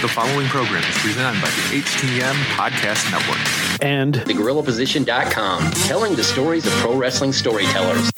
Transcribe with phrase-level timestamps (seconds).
[0.00, 3.82] The following program is presented by the HTM Podcast Network.
[3.82, 8.10] And TheGorillaPosition.com, telling the stories of pro wrestling storytellers.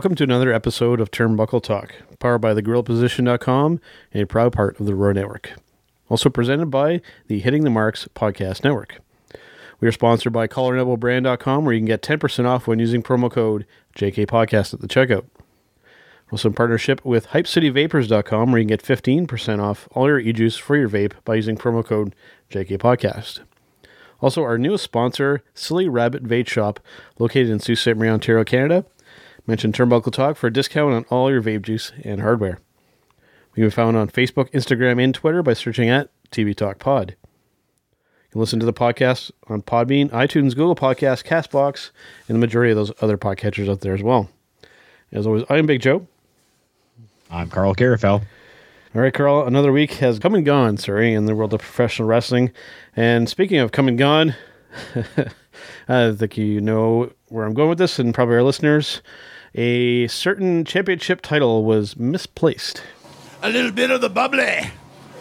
[0.00, 3.82] Welcome to another episode of Turnbuckle Talk, powered by thegorillaposition.com
[4.14, 5.52] and a proud part of the Roar Network.
[6.08, 9.00] Also presented by the Hitting the Marks Podcast Network.
[9.78, 13.66] We are sponsored by CollarNebelBrand.com, where you can get 10% off when using promo code
[13.94, 15.26] JKPodcast at the checkout.
[16.32, 20.78] Also in partnership with HypeCityVapors.com, where you can get 15% off all your e-juice for
[20.78, 22.14] your vape by using promo code
[22.50, 23.40] JKPodcast.
[24.22, 26.80] Also, our newest sponsor, Silly Rabbit Vape Shop,
[27.18, 27.88] located in Sault Ste.
[27.88, 28.86] Marie, Ontario, Canada.
[29.46, 32.58] Mention Turnbuckle Talk for a discount on all your vape juice and hardware.
[33.52, 37.16] We can be found on Facebook, Instagram, and Twitter by searching at TV Talk Pod.
[37.20, 41.90] You can listen to the podcast on Podbean, iTunes, Google Podcasts, Castbox,
[42.28, 44.30] and the majority of those other podcatchers out there as well.
[45.10, 46.06] As always, I'm Big Joe.
[47.28, 48.22] I'm Carl Carafell.
[48.94, 52.08] All right, Carl, another week has come and gone, sorry, in the world of professional
[52.08, 52.52] wrestling.
[52.94, 54.34] And speaking of come and gone,
[55.88, 59.02] I think you know where I'm going with this, and probably our listeners.
[59.54, 62.82] A certain championship title was misplaced.
[63.42, 64.70] A little bit of the bubbly.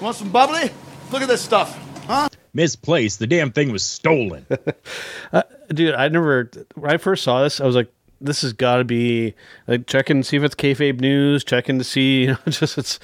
[0.02, 0.69] Want some bubbly?
[1.11, 2.30] Look at this stuff, huh?
[2.53, 3.19] Misplaced.
[3.19, 4.45] The damn thing was stolen.
[5.33, 6.50] uh, dude, I never.
[6.75, 7.91] When I first saw this, I was like,
[8.22, 9.34] "This has got to be
[9.67, 13.00] like checking to see if it's kayfabe news, checking to see, you know, just it's."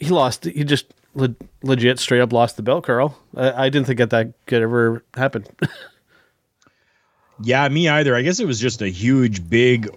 [0.00, 0.44] He lost.
[0.44, 3.18] He just le- legit, straight up lost the belt, Carl.
[3.36, 5.44] I, I didn't think that that could ever happen.
[7.40, 8.16] Yeah, me either.
[8.16, 9.88] I guess it was just a huge, big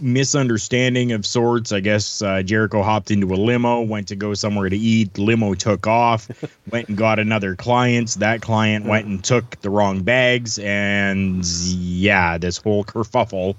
[0.00, 1.72] misunderstanding of sorts.
[1.72, 5.18] I guess uh, Jericho hopped into a limo, went to go somewhere to eat.
[5.18, 6.28] Limo took off,
[6.70, 8.14] went and got another client.
[8.20, 13.56] That client went and took the wrong bags, and yeah, this whole kerfuffle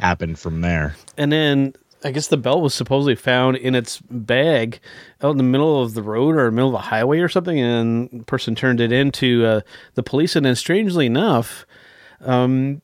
[0.00, 0.94] happened from there.
[1.16, 4.80] And then I guess the belt was supposedly found in its bag
[5.22, 8.26] out in the middle of the road or middle of a highway or something, and
[8.26, 9.60] person turned it into uh,
[9.94, 10.34] the police.
[10.34, 11.66] And then, strangely enough,
[12.22, 12.80] um,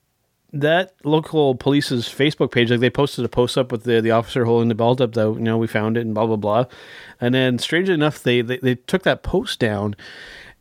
[0.52, 4.44] that local police's Facebook page, like they posted a post up with the, the officer
[4.44, 6.64] holding the belt up that, you know, we found it and blah, blah, blah.
[7.20, 9.96] And then strangely enough, they, they, they took that post down.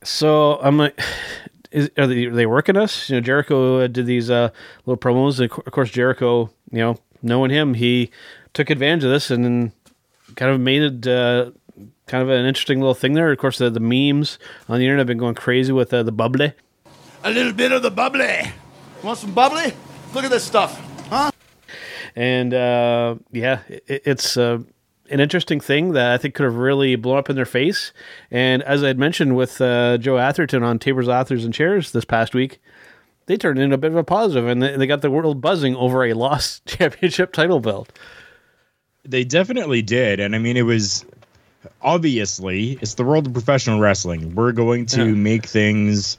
[0.03, 0.99] So I'm like,
[1.71, 3.09] is, are, they, are they working us?
[3.09, 4.49] You know, Jericho did these uh,
[4.85, 5.39] little promos.
[5.39, 8.11] And of course, Jericho, you know, knowing him, he
[8.55, 9.71] took advantage of this and
[10.35, 11.51] kind of made it uh,
[12.07, 13.31] kind of an interesting little thing there.
[13.31, 16.11] Of course, the, the memes on the internet have been going crazy with uh, the
[16.11, 16.53] bubbly.
[17.23, 18.51] A little bit of the bubbly.
[19.03, 19.73] Want some bubbly?
[20.13, 20.79] Look at this stuff,
[21.09, 21.31] huh?
[22.15, 24.59] And uh, yeah, it, it's uh,
[25.09, 27.91] an interesting thing that I think could have really blown up in their face.
[28.31, 32.05] And as I had mentioned with uh, Joe Atherton on Tables, Authors, and Chairs this
[32.05, 32.61] past week,
[33.25, 35.75] they turned into a bit of a positive, and they, they got the world buzzing
[35.75, 37.91] over a lost championship title belt.
[39.05, 41.05] They definitely did, and I mean, it was
[41.81, 44.35] obviously it's the world of professional wrestling.
[44.35, 45.11] We're going to yeah.
[45.11, 46.17] make things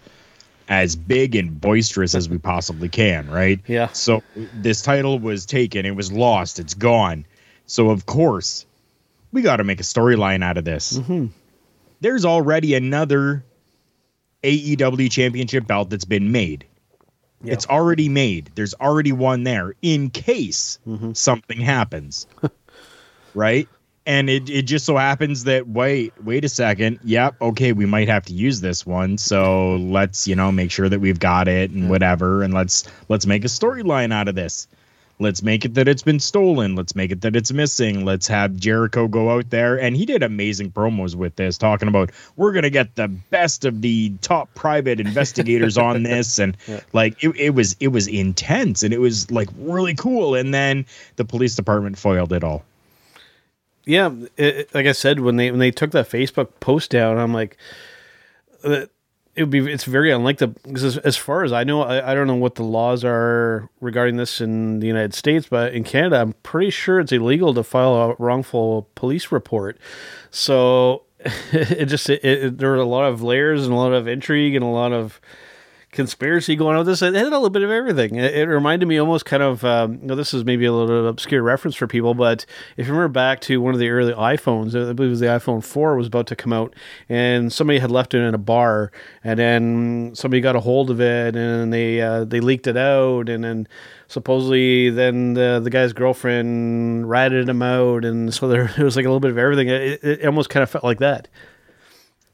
[0.69, 3.60] as big and boisterous as we possibly can, right?
[3.66, 3.88] Yeah.
[3.88, 4.22] So
[4.54, 7.24] this title was taken, it was lost, it's gone.
[7.66, 8.66] So of course,
[9.32, 10.98] we got to make a storyline out of this.
[10.98, 11.26] Mm-hmm.
[12.00, 13.44] There's already another
[14.42, 16.66] AEW championship belt that's been made.
[17.42, 17.53] Yeah.
[17.53, 18.50] It's already made.
[18.54, 21.12] There's already one there in case mm-hmm.
[21.12, 22.26] something happens.
[23.36, 23.69] right?
[24.06, 27.00] and it, it just so happens that wait wait a second.
[27.04, 29.19] Yep okay we might have to use this one.
[29.19, 33.27] So let's you know make sure that we've got it and whatever and let's let's
[33.27, 34.68] make a storyline out of this.
[35.18, 36.77] Let's make it that it's been stolen.
[36.77, 38.04] Let's make it that it's missing.
[38.04, 39.80] Let's have jericho go out there.
[39.80, 43.80] And he did amazing promos with this talking about we're gonna get the best of
[43.80, 46.39] the top private investigators on this.
[46.39, 46.80] And yeah.
[46.92, 50.36] like it, it was it was intense and it was like really cool.
[50.36, 50.86] And then
[51.16, 52.62] the police department foiled it all
[53.86, 57.33] yeah, it, like I said, when they when they took that Facebook post down, I'm
[57.33, 57.56] like,
[58.65, 58.86] uh,
[59.36, 62.15] it would be it's very unlikely because as, as, far as I know, I, I,
[62.15, 66.21] don't know what the laws are regarding this in the United States, but in Canada,
[66.21, 69.78] I'm pretty sure it's illegal to file a wrongful police report.
[70.30, 71.04] So
[71.53, 74.56] it just it, it, there were a lot of layers and a lot of intrigue
[74.56, 75.21] and a lot of
[75.97, 77.03] conspiracy going on with this.
[77.03, 78.15] It had a little bit of everything.
[78.15, 81.09] It, it reminded me almost kind of, um, you know, this is maybe a little
[81.09, 82.47] obscure reference for people, but
[82.77, 85.27] if you remember back to one of the early iPhones, I believe it was the
[85.27, 86.75] iPhone 4 was about to come out,
[87.09, 88.93] and somebody had left it in a bar,
[89.25, 93.28] and then somebody got a hold of it, and they uh, they leaked it out,
[93.28, 93.66] and then
[94.07, 99.07] supposedly then the the guy's girlfriend ratted him out, and so there it was like
[99.07, 99.69] a little bit of everything.
[99.69, 101.28] It, it almost kind of felt like that.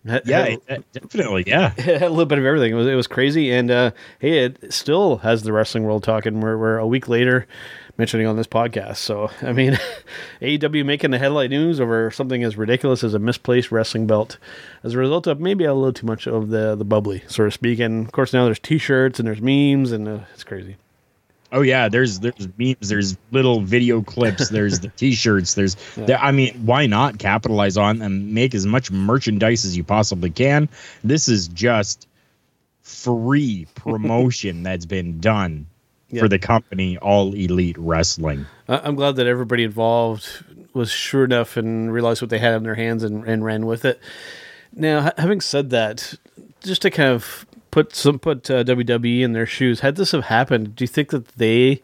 [0.05, 0.57] Yeah,
[0.93, 1.45] definitely.
[1.47, 2.73] Yeah, it had a little bit of everything.
[2.73, 6.41] It was it was crazy, and uh, hey, it still has the wrestling world talking.
[6.41, 7.47] We're, we're a week later
[7.99, 8.97] mentioning on this podcast.
[8.97, 9.79] So I mean,
[10.43, 14.39] AEW making the headline news over something as ridiculous as a misplaced wrestling belt,
[14.83, 17.51] as a result of maybe a little too much of the the bubbly, so to
[17.51, 17.79] speak.
[17.79, 20.77] And of course, now there's T-shirts and there's memes, and uh, it's crazy.
[21.53, 26.05] Oh yeah, there's there's memes, there's little video clips, there's the t-shirts, there's yeah.
[26.07, 30.31] there, I mean, why not capitalize on and make as much merchandise as you possibly
[30.31, 30.69] can?
[31.05, 32.09] This is just
[32.81, 35.67] free promotion that's been done
[36.09, 36.21] yeah.
[36.21, 38.47] for the company All Elite Wrestling.
[38.69, 42.77] I'm glad that everybody involved was sure enough and realized what they had in their
[42.77, 44.01] hands and, and ran with it.
[44.75, 46.15] Now, having said that,
[46.63, 49.81] just to kind of put some put uh, WWE in their shoes.
[49.81, 51.83] Had this have happened, do you think that they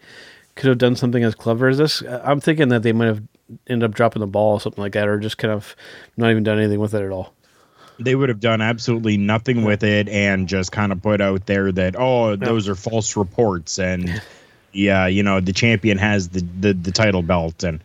[0.55, 2.03] could have done something as clever as this?
[2.03, 3.23] I'm thinking that they might have
[3.67, 5.75] ended up dropping the ball or something like that, or just kind of
[6.17, 7.35] not even done anything with it at all.
[7.99, 11.73] They would have done absolutely nothing with it and just kind of put out there
[11.73, 14.23] that oh those are false reports and
[14.73, 17.83] yeah you know the champion has the, the the title belt and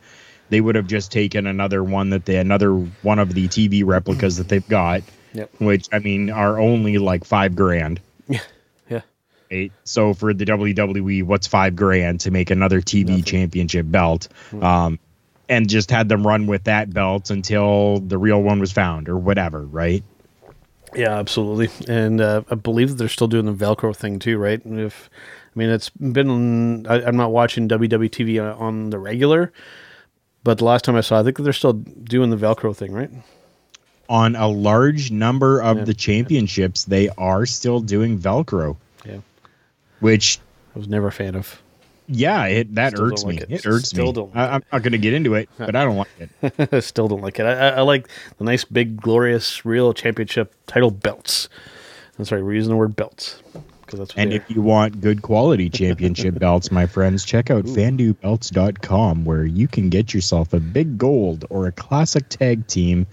[0.49, 4.37] they would have just taken another one that they another one of the TV replicas
[4.37, 5.01] that they've got
[5.33, 5.51] Yep.
[5.59, 7.99] Which I mean are only like five grand.
[8.27, 8.41] Yeah.
[8.89, 9.01] Yeah.
[9.51, 9.71] Eight.
[9.83, 13.23] So for the WWE, what's five grand to make another TV Nothing.
[13.23, 14.27] championship belt?
[14.51, 14.63] Mm-hmm.
[14.63, 14.99] Um,
[15.49, 19.17] and just had them run with that belt until the real one was found or
[19.17, 20.03] whatever, right?
[20.95, 21.69] Yeah, absolutely.
[21.93, 24.61] And uh, I believe that they're still doing the Velcro thing too, right?
[24.63, 25.09] If
[25.55, 29.51] I mean, it's been I, am not watching WWTV on the regular,
[30.43, 33.11] but the last time I saw, I think they're still doing the Velcro thing, right?
[34.09, 35.83] On a large number of yeah.
[35.85, 38.75] the championships, they are still doing Velcro.
[39.05, 39.19] Yeah.
[40.01, 40.39] Which
[40.75, 41.61] I was never a fan of.
[42.07, 43.35] Yeah, it that still irks me.
[43.35, 43.51] Like it.
[43.51, 43.65] it.
[43.65, 44.13] irks still me.
[44.13, 46.83] Don't I, am not going to get into it, but I don't like it.
[46.83, 47.45] still don't like it.
[47.45, 51.47] I, I, like the nice, big, glorious, real championship title belts.
[52.19, 53.41] I'm sorry, we're using the word belts
[53.81, 54.13] because that's.
[54.15, 59.67] and if you want good quality championship belts, my friends, check out FanduBelts.com, where you
[59.67, 63.07] can get yourself a big gold or a classic tag team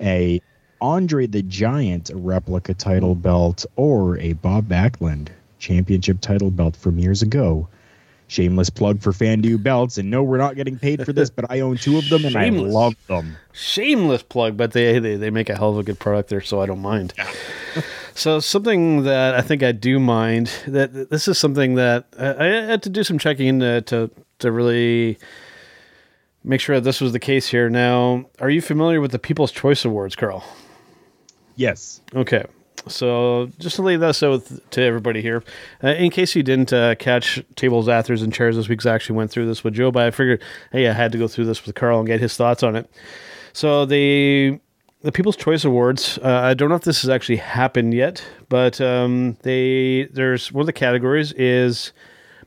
[0.00, 0.40] a
[0.80, 5.28] Andre the Giant replica title belt or a Bob Backlund
[5.58, 7.68] championship title belt from years ago.
[8.28, 11.60] Shameless plug for Fandu belts, and no, we're not getting paid for this, but I
[11.60, 12.74] own two of them and Shameless.
[12.74, 13.36] I love them.
[13.52, 16.60] Shameless plug, but they, they they make a hell of a good product there, so
[16.60, 17.14] I don't mind.
[18.14, 22.46] so something that I think I do mind that this is something that I, I
[22.46, 24.10] had to do some checking to to,
[24.40, 25.18] to really
[26.46, 27.68] make sure that this was the case here.
[27.68, 30.44] Now, are you familiar with the People's Choice Awards, Carl?
[31.56, 32.00] Yes.
[32.14, 32.44] Okay.
[32.88, 35.42] So just to lay this out to everybody here,
[35.82, 39.16] uh, in case you didn't uh, catch tables, authors, and chairs this week, I actually
[39.16, 41.66] went through this with Joe, but I figured, hey, I had to go through this
[41.66, 42.88] with Carl and get his thoughts on it.
[43.52, 44.60] So the
[45.02, 46.18] the People's Choice Awards.
[46.22, 50.62] Uh, I don't know if this has actually happened yet, but um, they there's one
[50.62, 51.92] of the categories is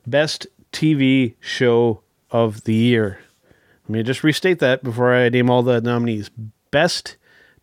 [0.07, 2.01] best TV show
[2.31, 3.19] of the year.
[3.89, 6.29] Let me just restate that before I name all the nominees.
[6.69, 7.17] Best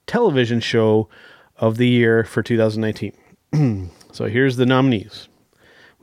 [0.09, 1.09] television show
[1.56, 3.12] of the year for 2019.
[4.12, 5.28] so here's the nominees.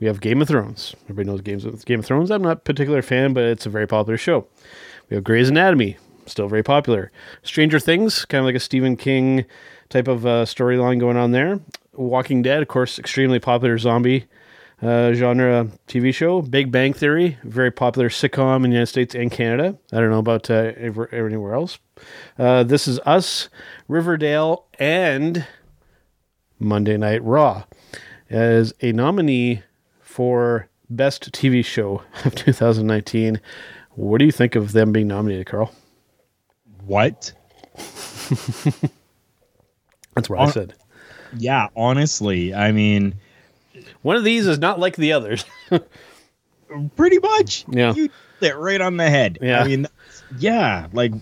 [0.00, 0.94] We have Game of Thrones.
[1.04, 2.30] Everybody knows Games of, Game of Thrones.
[2.30, 4.46] I'm not a particular fan, but it's a very popular show.
[5.10, 7.12] We have Grey's Anatomy, still very popular.
[7.42, 9.44] Stranger Things, kind of like a Stephen King
[9.90, 11.60] type of uh, storyline going on there.
[11.92, 14.24] Walking Dead, of course, extremely popular zombie
[14.84, 16.42] uh, genre TV show.
[16.42, 19.78] Big Bang Theory, very popular sitcom in the United States and Canada.
[19.92, 20.72] I don't know about uh,
[21.12, 21.78] anywhere else.
[22.38, 23.48] Uh, this is Us,
[23.88, 25.46] Riverdale, and
[26.58, 27.64] Monday Night Raw
[28.30, 29.62] as a nominee
[30.00, 33.40] for Best TV Show of 2019.
[33.92, 35.72] What do you think of them being nominated, Carl?
[36.84, 37.32] What?
[40.14, 40.74] That's what On- I said.
[41.36, 43.14] Yeah, honestly, I mean,
[44.04, 45.46] one of these is not like the others.
[46.96, 47.64] Pretty much.
[47.70, 47.94] Yeah.
[47.94, 49.38] You hit right on the head.
[49.40, 49.62] Yeah.
[49.62, 49.86] I mean,
[50.38, 51.12] yeah, like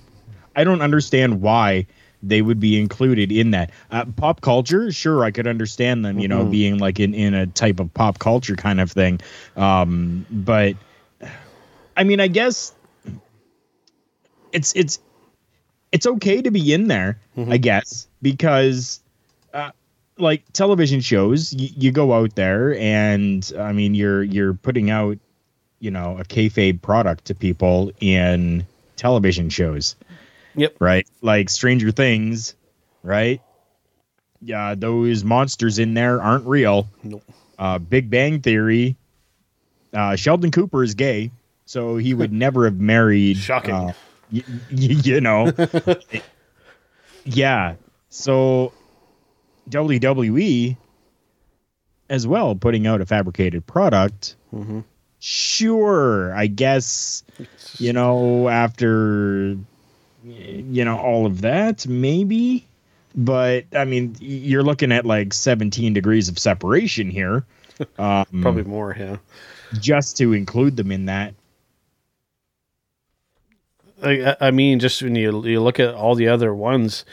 [0.57, 1.87] I don't understand why
[2.25, 3.71] they would be included in that.
[3.93, 6.51] Uh, pop culture, sure, I could understand them, you know, mm-hmm.
[6.51, 9.21] being like in, in a type of pop culture kind of thing.
[9.57, 10.75] Um, but
[11.97, 12.75] I mean, I guess
[14.51, 14.99] it's it's
[15.93, 17.53] it's okay to be in there, mm-hmm.
[17.53, 19.01] I guess, because
[20.19, 25.19] like television shows, y- you go out there and I mean you're you're putting out,
[25.81, 28.67] you know, a kayfabe product to people in
[28.97, 29.97] television shows,
[30.55, 30.77] Yep.
[30.81, 31.07] right?
[31.23, 32.55] Like Stranger Things,
[33.03, 33.41] right?
[34.41, 36.89] Yeah, those monsters in there aren't real.
[37.03, 37.23] Nope.
[37.59, 38.97] Uh, Big Bang Theory.
[39.95, 41.31] Uh, Sheldon Cooper is gay,
[41.65, 43.37] so he would never have married.
[43.37, 43.75] Shocking.
[43.75, 43.93] uh,
[44.33, 45.53] y- y- you know.
[47.25, 47.75] yeah.
[48.09, 48.73] So
[49.71, 50.77] WWE
[52.09, 54.37] as well putting out a fabricated product.
[54.55, 54.81] Mm-hmm.
[55.19, 57.23] Sure, I guess
[57.79, 59.57] you know after
[60.25, 62.65] you know all of that maybe
[63.15, 67.45] but I mean you're looking at like 17 degrees of separation here
[67.99, 69.17] um, Probably more, yeah.
[69.81, 71.35] just to include them in that
[74.03, 77.05] I, I mean, just when you you look at all the other ones,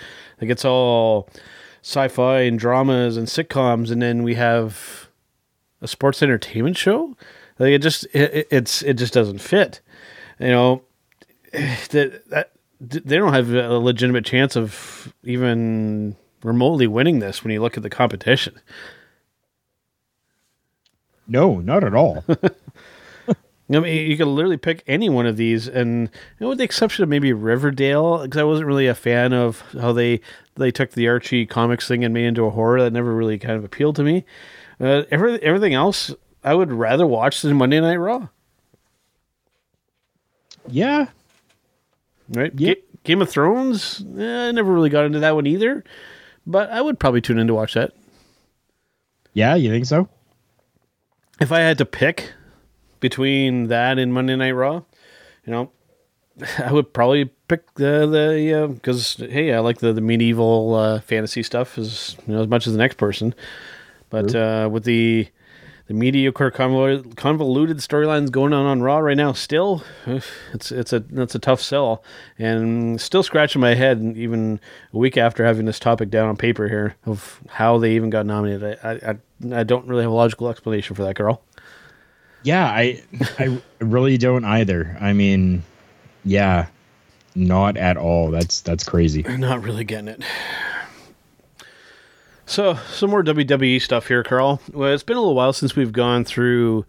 [0.42, 1.30] like it's all
[1.90, 5.08] sci-fi and dramas and sitcoms, and then we have
[5.82, 7.16] a sports entertainment show.
[7.58, 9.82] Like it just it, it- it's it just doesn't fit.
[10.40, 10.82] You know
[11.54, 17.62] that that they don't have a legitimate chance of even remotely winning this when you
[17.62, 18.60] look at the competition.
[21.28, 22.24] no not at all
[23.72, 26.10] I mean, you could literally pick any one of these, and you
[26.40, 29.92] know, with the exception of maybe Riverdale, because I wasn't really a fan of how
[29.92, 30.22] they
[30.56, 32.82] they took the Archie comics thing and made it into a horror.
[32.82, 34.26] That never really kind of appealed to me.
[34.80, 38.30] Uh, every, everything else, I would rather watch than Monday Night Raw.
[40.68, 41.08] yeah
[42.30, 42.52] Right?
[42.58, 42.78] Yep.
[42.78, 45.84] Ga- Game of Thrones, eh, I never really got into that one either,
[46.46, 47.94] but I would probably tune in to watch that
[49.34, 50.10] yeah you think so
[51.40, 52.34] if I had to pick
[53.00, 54.84] between that and Monday Night Raw.
[55.46, 55.72] You know,
[56.60, 61.44] I would probably pick the the because hey, I like the the medieval uh, fantasy
[61.44, 63.34] stuff as you know as much as the next person,
[64.10, 65.28] but uh, with the
[65.90, 69.84] the mediocre convoluted, convoluted storylines going on on Raw right now, still
[70.54, 72.04] it's it's a that's a tough sell,
[72.38, 74.60] and still scratching my head even
[74.94, 78.28] a week after having this topic down on paper here of how they even got
[78.28, 78.78] nominated.
[78.84, 81.42] I I, I don't really have a logical explanation for that girl.
[82.44, 83.02] Yeah i
[83.38, 85.64] i really don't either i mean
[86.24, 86.68] yeah
[87.36, 90.24] not at all that's that's crazy I'm Not really getting it.
[92.50, 94.60] So, some more WWE stuff here, Carl.
[94.74, 96.84] Well, it's been a little while since we've gone through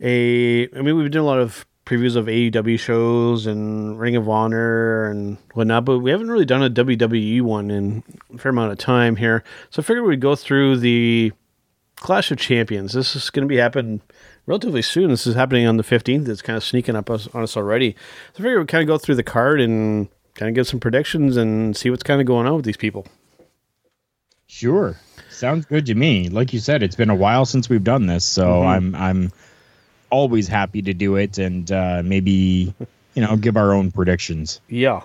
[0.00, 0.66] a.
[0.74, 5.10] I mean, we've done a lot of previews of AEW shows and Ring of Honor
[5.10, 8.02] and whatnot, but we haven't really done a WWE one in
[8.34, 9.44] a fair amount of time here.
[9.68, 11.30] So, I figured we'd go through the
[11.96, 12.94] Clash of Champions.
[12.94, 14.00] This is going to be happening
[14.46, 15.10] relatively soon.
[15.10, 16.28] This is happening on the 15th.
[16.28, 17.96] It's kind of sneaking up us, on us already.
[18.32, 20.80] So, I figured we'd kind of go through the card and kind of give some
[20.80, 23.06] predictions and see what's kind of going on with these people.
[24.46, 24.96] Sure.
[25.30, 26.28] Sounds good to me.
[26.28, 29.32] Like you said, it's been a while since we've done this, so I'm I'm
[30.08, 32.72] always happy to do it and uh, maybe
[33.14, 34.60] you know give our own predictions.
[34.68, 35.02] Yeah.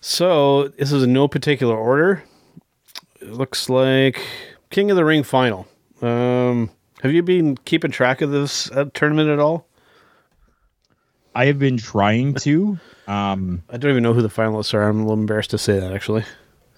[0.00, 2.24] So this is in no particular order.
[3.20, 4.20] It looks like
[4.70, 5.66] King of the Ring final.
[6.02, 6.70] Um,
[7.04, 9.66] have you been keeping track of this uh, tournament at all?
[11.34, 12.78] I have been trying to.
[13.06, 14.88] Um, I don't even know who the finalists are.
[14.88, 16.24] I'm a little embarrassed to say that actually.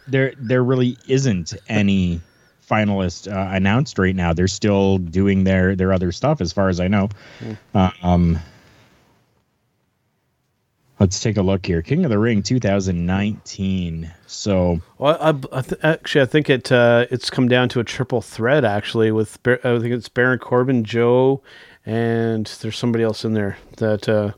[0.08, 2.20] there there really isn't any
[2.68, 4.32] finalist uh, announced right now.
[4.32, 7.10] They're still doing their their other stuff, as far as I know.
[7.76, 8.40] Uh, um,
[10.98, 11.82] let's take a look here.
[11.82, 14.12] King of the Ring 2019.
[14.26, 17.84] So Well, I, I th- actually I think it uh, it's come down to a
[17.84, 21.42] triple threat actually with Bar- I think it's Baron Corbin, Joe,
[21.84, 24.32] and there's somebody else in there that uh,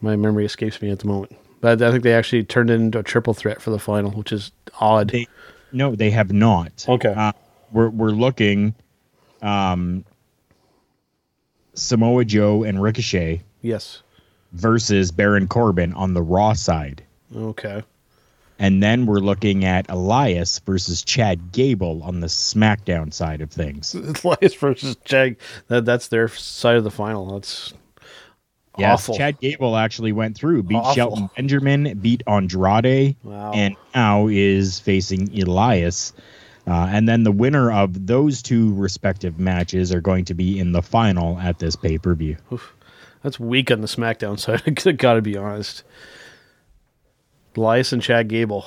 [0.00, 1.36] my memory escapes me at the moment.
[1.60, 4.32] But I think they actually turned it into a triple threat for the final, which
[4.32, 5.10] is odd.
[5.10, 5.26] They-
[5.70, 6.86] no, they have not.
[6.88, 7.12] Okay.
[7.14, 7.32] Uh,
[7.72, 8.74] we're we're looking
[9.42, 10.04] um
[11.74, 14.02] Samoa Joe and Ricochet yes.
[14.52, 17.02] Versus Baron Corbin on the Raw side.
[17.34, 17.82] Okay.
[18.60, 23.94] And then we're looking at Elias versus Chad Gable on the SmackDown side of things.
[24.24, 25.36] Elias versus Jag.
[25.68, 27.32] That that's their side of the final.
[27.34, 27.72] That's
[28.76, 29.16] Yes, awful.
[29.16, 30.94] Chad Gable actually went through, beat Awful.
[30.94, 33.50] Shelton Benjamin, beat Andrade, Wow.
[33.52, 36.12] and now is facing Elias.
[36.64, 40.70] Uh, and then the winner of those two respective matches are going to be in
[40.72, 42.36] the final at this pay per view.
[43.22, 44.62] That's weak on the SmackDown side.
[44.86, 45.82] I gotta be honest.
[47.56, 48.64] Elias and Chad Gable.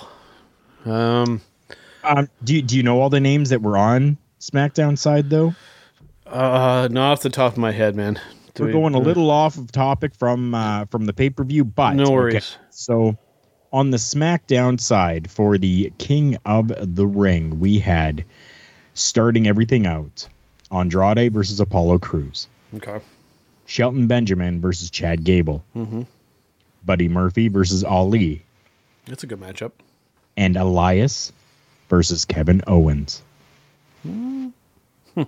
[0.85, 1.41] Um,
[2.03, 5.53] Um, do you, do you know all the names that were on SmackDown side though?
[6.25, 8.19] uh, not off the top of my head, man.
[8.53, 11.29] Do We're we- going a uh, little off of topic from uh, from the pay
[11.29, 12.57] per view, but No worries.
[12.69, 13.17] So
[13.71, 18.25] on the SmackDown side for the King of the Ring, we had
[18.93, 20.27] Starting everything out,
[20.69, 22.99] Andrade versus Apollo Crews, Okay.
[23.71, 26.01] Shelton Benjamin versus Chad Gable, mm-hmm.
[26.83, 28.43] Buddy Murphy versus Ali,
[29.05, 29.71] That's a good matchup.
[30.35, 31.31] and Elias
[31.87, 33.21] versus Kevin Owens.
[34.03, 34.49] Hmm.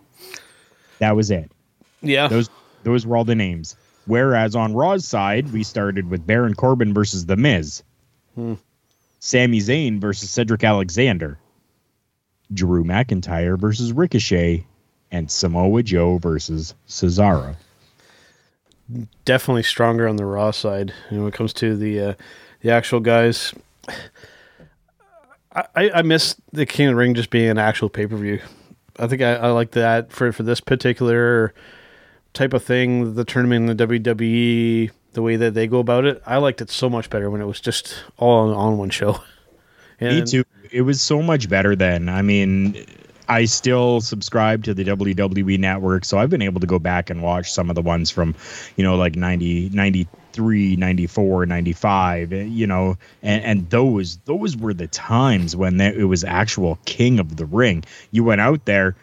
[1.00, 1.54] that was it.
[2.02, 2.28] Yeah.
[2.28, 2.50] Those
[2.84, 3.78] those were all the names.
[4.08, 7.82] Whereas on Raw's side, we started with Baron Corbin versus The Miz,
[8.36, 8.56] hmm.
[9.20, 11.40] Sami Zayn versus Cedric Alexander,
[12.54, 14.68] Drew McIntyre versus Ricochet,
[15.12, 17.56] and Samoa Joe versus Cesaro.
[19.26, 20.94] Definitely stronger on the raw side.
[21.10, 22.14] You know, when it comes to the uh,
[22.62, 23.54] the actual guys.
[25.56, 28.42] I, I miss the King of the Ring just being an actual pay per view.
[28.98, 31.54] I think I, I like that for for this particular
[32.34, 33.14] type of thing.
[33.14, 36.72] The tournament in the WWE, the way that they go about it, I liked it
[36.72, 39.20] so much better when it was just all on, on one show.
[40.02, 40.44] Me too.
[40.72, 42.10] It was so much better then.
[42.10, 42.86] I mean,
[43.28, 47.22] I still subscribe to the WWE network, so I've been able to go back and
[47.22, 48.36] watch some of the ones from,
[48.76, 54.74] you know, like 90, 93, 94, 95, eh, you know, and, and those those were
[54.74, 57.84] the times when there, it was actual king of the ring.
[58.12, 58.96] You went out there,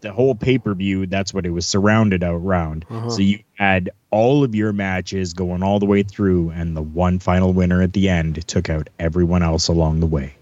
[0.00, 2.86] the whole pay-per-view, that's what it was surrounded around.
[3.10, 7.18] So you had all of your matches going all the way through and the one
[7.18, 10.36] final winner at the end took out everyone else along the way.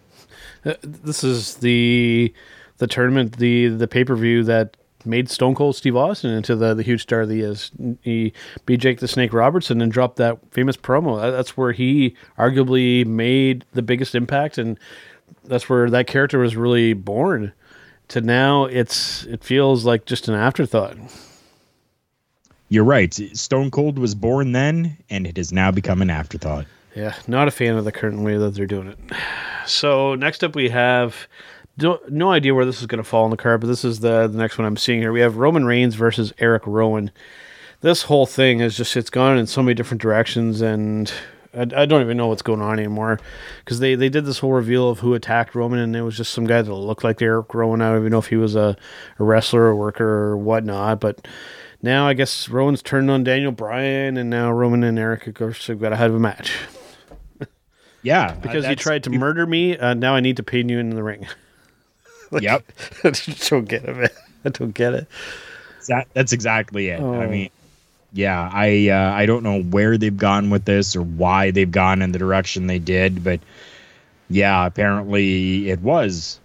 [0.64, 2.32] Uh, this is the
[2.78, 6.74] the tournament, the the pay per view that made Stone Cold Steve Austin into the,
[6.74, 7.70] the huge star that he is.
[8.02, 8.32] He
[8.66, 11.20] beat Jake the Snake Robertson and dropped that famous promo.
[11.30, 14.78] That's where he arguably made the biggest impact, and
[15.44, 17.52] that's where that character was really born.
[18.08, 20.96] To now, it's it feels like just an afterthought.
[22.68, 23.14] You're right.
[23.14, 26.66] Stone Cold was born then, and it has now become an afterthought.
[26.96, 28.98] Yeah, not a fan of the current way that they're doing it.
[29.66, 31.28] So next up, we have
[31.78, 34.00] no, no idea where this is going to fall in the card, but this is
[34.00, 35.12] the the next one I'm seeing here.
[35.12, 37.10] We have Roman Reigns versus Eric Rowan.
[37.82, 41.12] This whole thing is just it's gone in so many different directions, and
[41.52, 43.20] I, I don't even know what's going on anymore
[43.64, 46.32] because they they did this whole reveal of who attacked Roman, and it was just
[46.32, 47.82] some guy that looked like Eric Rowan.
[47.82, 48.76] I don't even know if he was a,
[49.18, 51.26] a wrestler or worker or whatnot, but.
[51.82, 55.66] Now I guess Rowan's turned on Daniel Bryan, and now Roman and Eric of course
[55.66, 56.50] have got to have a match
[58.02, 59.76] Yeah, because uh, you tried to murder me.
[59.76, 61.28] Uh, now I need to pin you in the ring.
[62.40, 62.64] Yep,
[63.04, 63.96] I just don't get it.
[63.96, 64.08] Man.
[64.44, 65.06] I don't get it.
[65.88, 67.00] that, that's exactly it.
[67.00, 67.28] I Oh.
[67.28, 67.50] mean,
[68.12, 72.00] yeah, I uh, I don't know where they've gone with this or why they've gone
[72.02, 73.40] in the direction they did, but
[74.30, 76.40] yeah, apparently it was,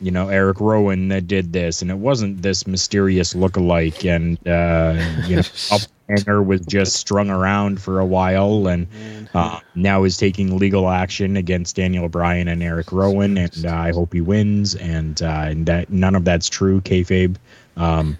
[0.00, 4.94] you know, Eric Rowan that did this, and it wasn't this mysterious look-alike, and uh,
[5.26, 5.42] you know,
[6.08, 8.86] Uphanger was just strung around for a while, and
[9.34, 13.92] uh, now is taking legal action against Daniel Bryan and Eric Rowan, and uh, I
[13.92, 17.36] hope he wins, and, uh, and that none of that's true, kayfabe.
[17.76, 18.18] Um,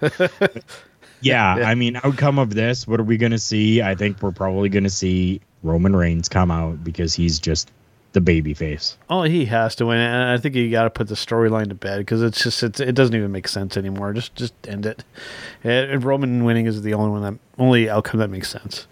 [1.21, 3.83] yeah, I mean, outcome of this, what are we going to see?
[3.83, 7.71] I think we're probably going to see Roman Reigns come out because he's just
[8.13, 8.97] the baby face.
[9.11, 11.75] Oh, he has to win, and I think you got to put the storyline to
[11.75, 14.13] bed because it's just it's, it doesn't even make sense anymore.
[14.13, 15.05] Just just end it.
[15.63, 18.87] And Roman winning is the only one that only outcome that makes sense.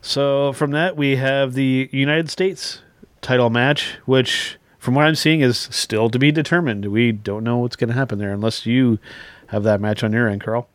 [0.00, 2.82] So from that we have the United States
[3.20, 6.86] title match, which from what I'm seeing is still to be determined.
[6.86, 8.98] We don't know what's going to happen there unless you
[9.48, 10.68] have that match on your end, Carl.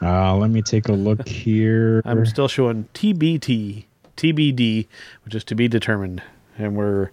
[0.00, 2.02] Uh, let me take a look here.
[2.04, 3.84] I'm still showing TBT,
[4.22, 4.86] TBD,
[5.24, 6.22] which is to be determined,
[6.56, 7.10] and we're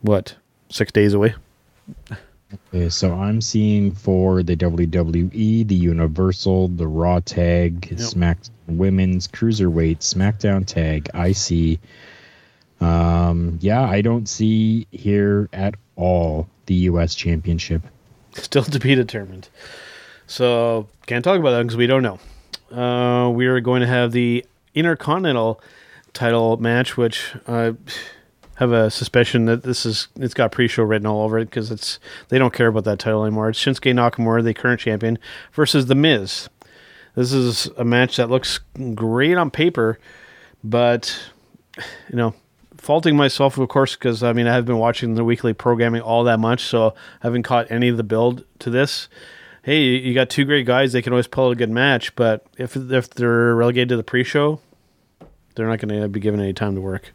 [0.00, 0.34] what
[0.68, 1.34] six days away.
[2.72, 9.98] Okay, so I'm seeing for the WWE, the Universal, the Raw Tag, Smack Women's Cruiserweight,
[9.98, 11.78] SmackDown Tag, IC.
[12.80, 17.14] Um, yeah, I don't see here at all the U.S.
[17.14, 17.82] Championship.
[18.34, 19.48] Still to be determined.
[20.26, 22.18] So can't talk about that because we don't know.
[22.76, 24.44] Uh, we are going to have the
[24.76, 25.60] Intercontinental
[26.12, 27.74] title match, which I
[28.56, 31.98] have a suspicion that this is it's got pre-show written all over it because it's
[32.28, 33.50] they don't care about that title anymore.
[33.50, 35.18] It's Shinsuke Nakamura, the current champion,
[35.52, 36.48] versus The Miz.
[37.14, 38.60] This is a match that looks
[38.94, 39.98] great on paper,
[40.62, 41.30] but
[42.08, 42.34] you know,
[42.76, 46.24] faulting myself, of course, because I mean I have been watching the weekly programming all
[46.24, 46.88] that much, so
[47.22, 49.08] I haven't caught any of the build to this.
[49.62, 52.76] Hey, you got two great guys; they can always pull a good match, but if
[52.76, 54.60] if they're relegated to the pre-show,
[55.56, 57.12] they're not going to be given any time to work.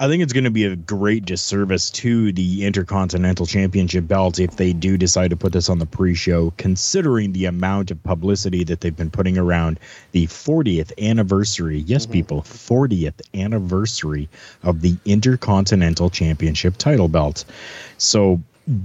[0.00, 4.56] I think it's going to be a great disservice to the Intercontinental Championship belt if
[4.56, 8.80] they do decide to put this on the pre-show, considering the amount of publicity that
[8.80, 9.78] they've been putting around
[10.12, 11.80] the 40th anniversary.
[11.80, 12.12] Yes, mm-hmm.
[12.12, 14.30] people, 40th anniversary
[14.62, 17.44] of the Intercontinental Championship title belt.
[17.98, 18.40] So,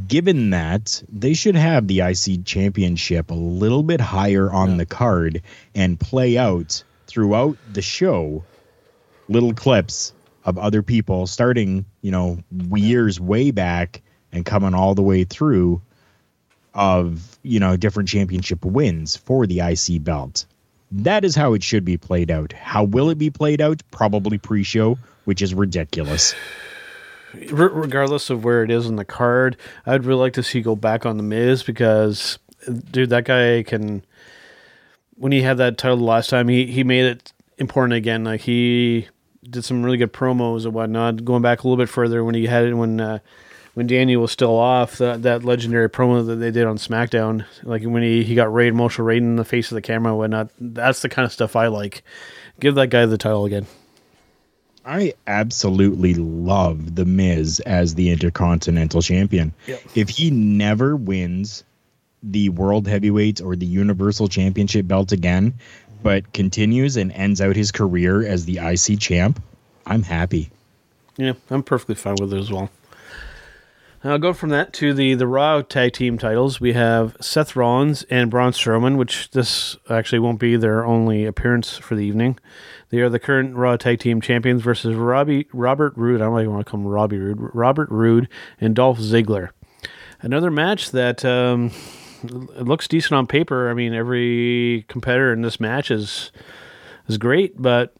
[0.09, 4.77] given that, they should have the IC Championship a little bit higher on yeah.
[4.79, 8.43] the card and play out throughout the show
[9.27, 10.13] little clips
[10.43, 12.39] of other people starting, you know,
[12.75, 15.81] years way back and coming all the way through
[16.73, 20.45] of, you know, different championship wins for the IC belt.
[20.91, 22.53] That is how it should be played out.
[22.53, 23.81] How will it be played out?
[23.91, 26.35] Probably pre show, which is ridiculous.
[27.49, 31.05] regardless of where it is on the card, I'd really like to see go back
[31.05, 32.39] on the Miz because,
[32.91, 34.05] dude, that guy can.
[35.17, 38.23] When he had that title the last time, he he made it important again.
[38.23, 39.07] Like he
[39.49, 41.23] did some really good promos and whatnot.
[41.23, 43.19] Going back a little bit further, when he had it when uh,
[43.73, 47.83] when Daniel was still off, that that legendary promo that they did on SmackDown, like
[47.83, 50.49] when he he got Raid Marshall Raid in the face of the camera and whatnot.
[50.59, 52.03] That's the kind of stuff I like.
[52.59, 53.67] Give that guy the title again.
[54.85, 59.53] I absolutely love The Miz as the Intercontinental Champion.
[59.65, 59.81] Yep.
[59.95, 61.63] If he never wins
[62.31, 65.53] the World Heavyweight or the Universal Championship belt again,
[66.03, 69.41] but continues and ends out his career as the IC champ,
[69.85, 70.49] I'm happy.
[71.17, 72.69] Yeah, I'm perfectly fine with it as well.
[74.03, 76.61] I'll go from that to the the Raw tag team titles.
[76.61, 81.75] We have Seth Rollins and Braun Strowman, which this actually won't be their only appearance
[81.77, 82.37] for the evening.
[82.89, 86.21] They are the current Raw tag team champions versus Robbie Robert Roode.
[86.21, 87.49] I don't you want to call him Robbie Roode.
[87.55, 88.29] Robert Roode
[88.61, 89.49] and Dolph Ziggler.
[90.21, 91.71] Another match that um,
[92.23, 93.69] it looks decent on paper.
[93.69, 96.31] I mean, every competitor in this match is
[97.07, 97.95] is great, but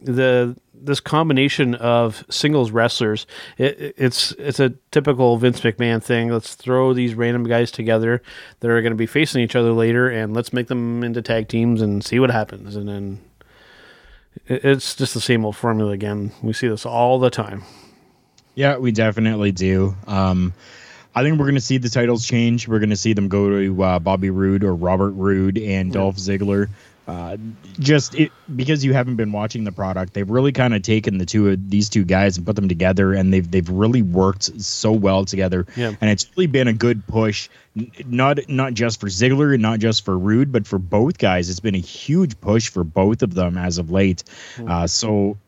[0.00, 3.26] the this combination of singles wrestlers,
[3.58, 6.30] it, it's it's a typical Vince McMahon thing.
[6.30, 8.22] Let's throw these random guys together
[8.60, 11.48] that are going to be facing each other later, and let's make them into tag
[11.48, 12.76] teams and see what happens.
[12.76, 13.20] And then
[14.46, 16.32] it's just the same old formula again.
[16.42, 17.64] We see this all the time.
[18.54, 19.96] Yeah, we definitely do.
[20.06, 20.54] Um,
[21.16, 22.68] I think we're going to see the titles change.
[22.68, 26.16] We're going to see them go to uh, Bobby Roode or Robert Roode and Dolph
[26.16, 26.68] Ziggler.
[27.08, 27.38] Uh,
[27.78, 31.24] just it, because you haven't been watching the product, they've really kind of taken the
[31.24, 34.92] two of these two guys and put them together, and they've they've really worked so
[34.92, 35.66] well together.
[35.74, 35.94] Yeah.
[36.00, 37.48] And it's really been a good push,
[38.04, 41.48] not not just for Ziggler and not just for Roode, but for both guys.
[41.48, 44.24] It's been a huge push for both of them as of late.
[44.56, 44.70] Mm.
[44.70, 45.38] Uh, so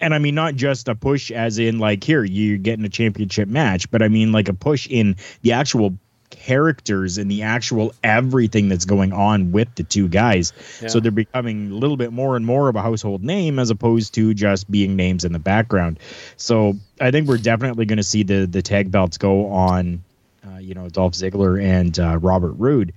[0.00, 3.48] and I mean not just a push as in like here you're getting a championship
[3.48, 5.96] match, but I mean like a push in the actual
[6.30, 10.52] characters and the actual everything that's going on with the two guys.
[10.82, 10.88] Yeah.
[10.88, 14.14] So they're becoming a little bit more and more of a household name as opposed
[14.14, 16.00] to just being names in the background.
[16.36, 20.02] So I think we're definitely going to see the the tag belts go on,
[20.46, 22.94] uh, you know, Dolph Ziggler and uh, Robert Roode.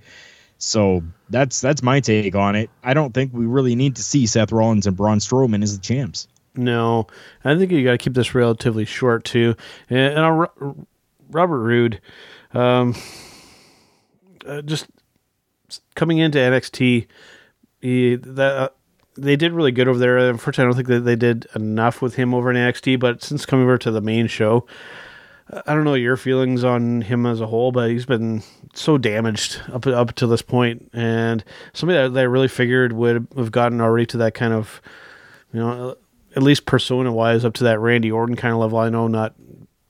[0.58, 2.70] So that's that's my take on it.
[2.82, 5.82] I don't think we really need to see Seth Rollins and Braun Strowman as the
[5.82, 6.26] champs.
[6.58, 7.06] No,
[7.44, 9.54] I think you got to keep this relatively short too.
[9.88, 10.86] And, and
[11.30, 12.00] Robert Roode,
[12.52, 12.96] um,
[14.44, 14.88] uh, just
[15.94, 17.06] coming into NXT,
[17.80, 18.68] he, that uh,
[19.16, 20.18] they did really good over there.
[20.18, 22.98] Unfortunately, I don't think that they did enough with him over in NXT.
[22.98, 24.66] But since coming over to the main show,
[25.50, 28.42] I don't know your feelings on him as a whole, but he's been
[28.74, 31.42] so damaged up up to this point, and
[31.72, 34.82] somebody that, that I really figured would have gotten already to that kind of,
[35.52, 35.96] you know,
[36.38, 38.78] at least persona wise up to that Randy Orton kind of level.
[38.78, 39.34] I know not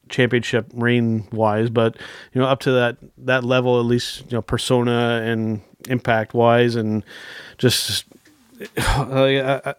[0.08, 1.94] championship reign wise, but
[2.32, 6.74] you know up to that that level at least you know persona and impact wise
[6.74, 7.04] and
[7.58, 8.06] just
[8.78, 9.74] uh,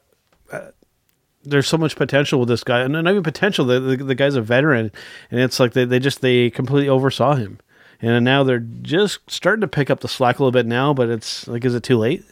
[1.43, 2.81] there's so much potential with this guy.
[2.81, 4.91] And not even potential the, the, the, guy's a veteran
[5.31, 7.59] and it's like they, they just they completely oversaw him.
[7.99, 11.09] And now they're just starting to pick up the slack a little bit now but
[11.09, 12.23] it's like is it too late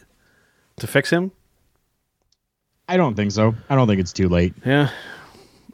[0.76, 1.32] to fix him
[2.88, 3.54] I don't think so.
[3.68, 4.54] I don't think it's too late.
[4.64, 4.90] Yeah.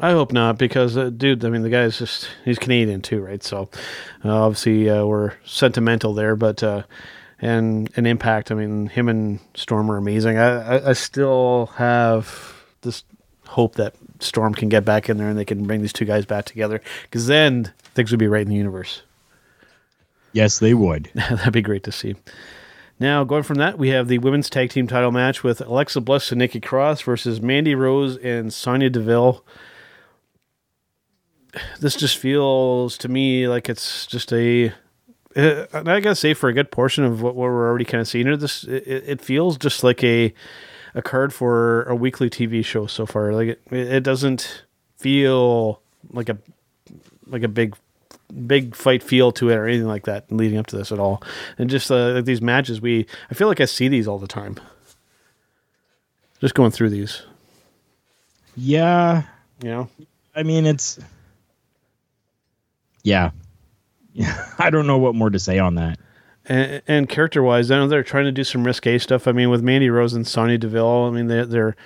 [0.00, 3.42] I hope not because, uh, dude, I mean, the guy's just, he's Canadian too, right?
[3.42, 3.68] So
[4.24, 6.82] uh, obviously uh, we're sentimental there, but, uh,
[7.40, 8.50] and an impact.
[8.50, 10.36] I mean, him and Storm are amazing.
[10.38, 13.04] I, I, I still have this
[13.46, 16.26] hope that Storm can get back in there and they can bring these two guys
[16.26, 19.02] back together because then things would be right in the universe.
[20.32, 21.08] Yes, they would.
[21.14, 22.16] That'd be great to see.
[23.00, 26.30] Now, going from that, we have the women's tag team title match with Alexa Bliss
[26.30, 29.44] and Nikki Cross versus Mandy Rose and Sonya Deville.
[31.80, 34.72] This just feels to me like it's just a.
[35.36, 38.06] Uh, I gotta say, for a good portion of what, what we're already kind of
[38.06, 40.32] seeing here, this it, it, feels just like a
[40.94, 43.32] a card for a weekly TV show so far.
[43.32, 44.64] Like it, it doesn't
[44.96, 45.80] feel
[46.12, 46.38] like a
[47.26, 47.76] like a big
[48.46, 51.22] big fight feel to it or anything like that leading up to this at all.
[51.58, 54.26] And just uh, like these matches, we I feel like I see these all the
[54.26, 54.56] time.
[56.40, 57.22] Just going through these,
[58.56, 59.22] Yeah,
[59.62, 59.88] you know.
[60.34, 60.98] I mean it's
[63.02, 63.30] yeah.
[64.12, 65.98] Yeah, I don't know what more to say on that.
[66.46, 69.26] And, and character wise, I know they're trying to do some risque stuff.
[69.26, 71.76] I mean, with Mandy Rose and Sonya Deville, I mean they're they're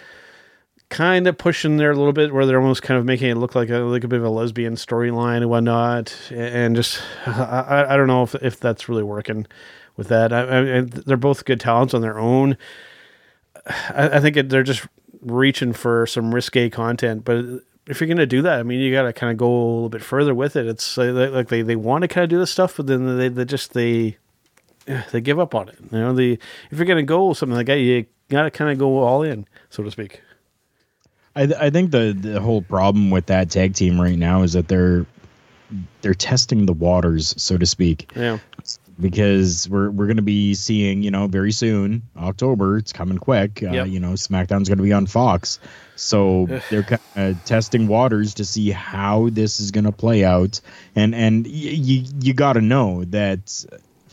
[0.90, 3.55] kind of pushing there a little bit, where they're almost kind of making it look
[3.55, 6.14] like a like a bit of a lesbian storyline and whatnot.
[6.31, 9.46] And just I, I don't know if if that's really working
[9.96, 10.33] with that.
[10.33, 12.57] I, I, they're both good talents on their own.
[13.66, 14.87] I, I think it, they're just
[15.20, 17.44] reaching for some risque content, but
[17.88, 19.72] if you're going to do that, I mean, you got to kind of go a
[19.74, 20.66] little bit further with it.
[20.66, 23.29] It's like, like they, they want to kind of do this stuff, but then they,
[23.29, 24.18] they just they
[25.12, 25.79] they give up on it.
[25.90, 26.38] You know, the
[26.70, 29.22] if you're going to go something like that, you got to kind of go all
[29.22, 30.22] in, so to speak.
[31.38, 34.53] I th- I think the the whole problem with that tag team right now is
[34.55, 35.07] that they're
[36.03, 38.11] they're testing the waters, so to speak.
[38.16, 38.38] Yeah.
[39.01, 43.62] Because we're we're going to be seeing, you know, very soon, October, it's coming quick.
[43.62, 43.87] Uh, Yep.
[43.88, 45.61] You know, SmackDown's going to be on Fox,
[45.94, 50.61] so they're kind of testing waters to see how this is going to play out.
[50.96, 53.64] And and y- you you got to know that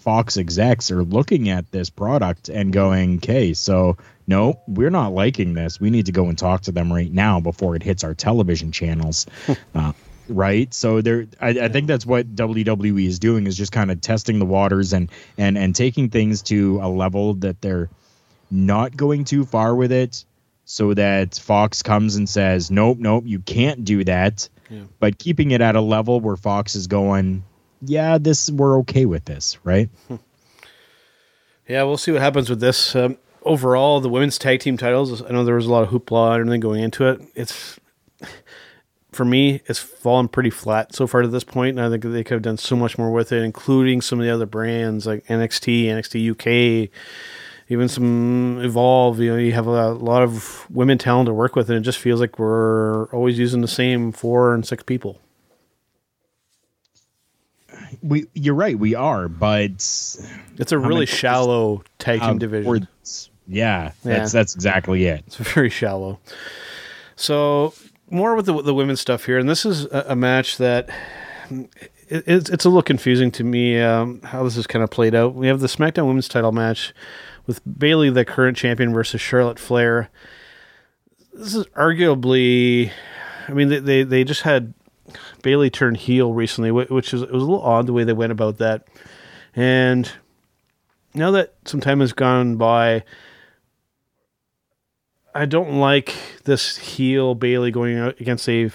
[0.06, 5.56] Fox execs are looking at this product and going, okay, so no, we're not liking
[5.56, 5.80] this.
[5.80, 8.72] We need to go and talk to them right now before it hits our television
[8.72, 9.26] channels.
[9.74, 9.94] uh,
[10.30, 10.72] right.
[10.72, 14.38] So there, I, I think that's what WWE is doing is just kind of testing
[14.38, 17.90] the waters and, and, and taking things to a level that they're
[18.52, 20.24] not going too far with it
[20.66, 24.50] so that Fox comes and says, nope, nope, you can't do that.
[24.70, 24.84] Yeah.
[25.00, 27.44] But keeping it at a level where Fox is going,
[27.82, 29.90] yeah, this we're okay with this, right?
[31.68, 32.96] Yeah, we'll see what happens with this.
[32.96, 36.34] Um, overall, the women's tag team titles, I know there was a lot of hoopla
[36.34, 37.22] and everything going into it.
[37.34, 37.80] It's
[39.12, 42.24] for me, it's fallen pretty flat so far to this point, and I think they
[42.24, 45.26] could have done so much more with it, including some of the other brands like
[45.26, 46.92] NXT, NXT UK,
[47.70, 49.20] even some Evolve.
[49.20, 51.98] You know, you have a lot of women talent to work with, and it just
[51.98, 55.20] feels like we're always using the same four and six people.
[58.08, 62.88] We, you're right, we are, but It's a really shallow tag team division.
[63.48, 64.40] yeah, that's Yeah.
[64.40, 65.24] that's exactly it.
[65.28, 66.20] It's very shallow.
[67.16, 67.74] So
[68.10, 70.90] more with the, the women's stuff here, and this is a, a match that
[71.50, 75.16] it, it's it's a little confusing to me um, how this is kind of played
[75.16, 75.34] out.
[75.34, 76.94] We have the SmackDown Women's Title match
[77.48, 80.10] with Bayley, the current champion, versus Charlotte Flair.
[81.34, 82.92] This is arguably,
[83.48, 84.74] I mean, they they, they just had
[85.46, 88.32] Bayley turned heel recently, which is it was a little odd the way they went
[88.32, 88.88] about that,
[89.56, 90.12] and
[91.14, 93.04] now that some time has gone by.
[95.36, 98.72] I don't like this heel Bayley going out against a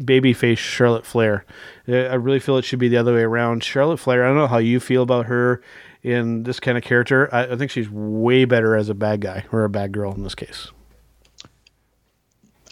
[0.00, 1.44] babyface Charlotte Flair.
[1.86, 3.62] Uh, I really feel it should be the other way around.
[3.62, 5.60] Charlotte Flair, I don't know how you feel about her
[6.02, 7.28] in this kind of character.
[7.34, 10.22] I, I think she's way better as a bad guy or a bad girl in
[10.22, 10.70] this case.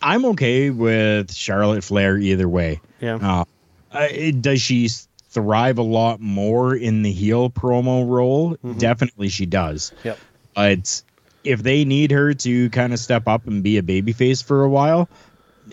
[0.03, 2.81] I'm okay with Charlotte Flair either way.
[3.01, 3.17] Yeah.
[3.17, 3.45] Uh,
[3.93, 4.89] I- does she
[5.31, 8.57] thrive a lot more in the heel promo role?
[8.79, 9.93] Definitely, she does.
[10.05, 10.19] Yep.
[10.55, 11.03] But
[11.45, 14.69] if they need her to kind of step up and be a babyface for a
[14.69, 15.09] while,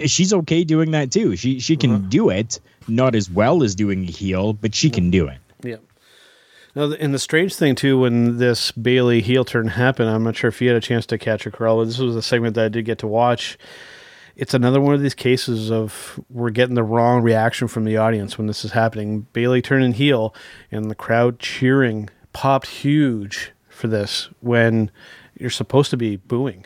[0.06, 1.36] she's okay doing that too.
[1.36, 5.10] She she can do it, not as well as doing a heel, but she can
[5.10, 5.38] do it.
[5.64, 5.78] Yeah.
[6.76, 10.50] Now, and the strange thing too, when this Bayley heel turn happened, I'm not sure
[10.50, 11.78] if you had a chance to catch a Carl.
[11.80, 13.58] But this was a segment that I did get to watch.
[14.38, 18.38] It's another one of these cases of we're getting the wrong reaction from the audience
[18.38, 19.26] when this is happening.
[19.34, 20.34] Bayley turning heel,
[20.72, 24.92] and the crowd cheering popped huge for this when
[25.40, 26.66] you're supposed to be booing.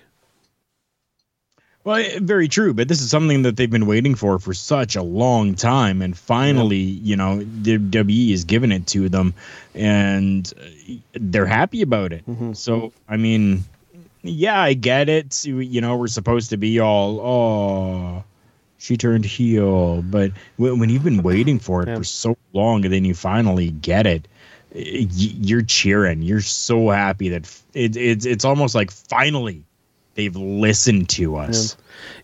[1.85, 4.97] Well, eh, very true, but this is something that they've been waiting for for such
[4.97, 9.33] a long time, and finally, you know, the WWE is giving it to them,
[9.73, 10.53] and
[11.13, 12.23] they're happy about it.
[12.53, 13.63] So, I mean,
[14.23, 15.45] yeah, I get it.
[15.45, 18.23] You know, we're supposed to be all, oh,
[18.77, 21.95] she turned heel, but when, when you've been waiting for it Yeah.
[21.97, 24.27] for so long, and then you finally get it.
[24.73, 26.21] You're cheering.
[26.21, 29.65] You're so happy that it, it's it's almost like finally
[30.15, 31.75] they've listened to us.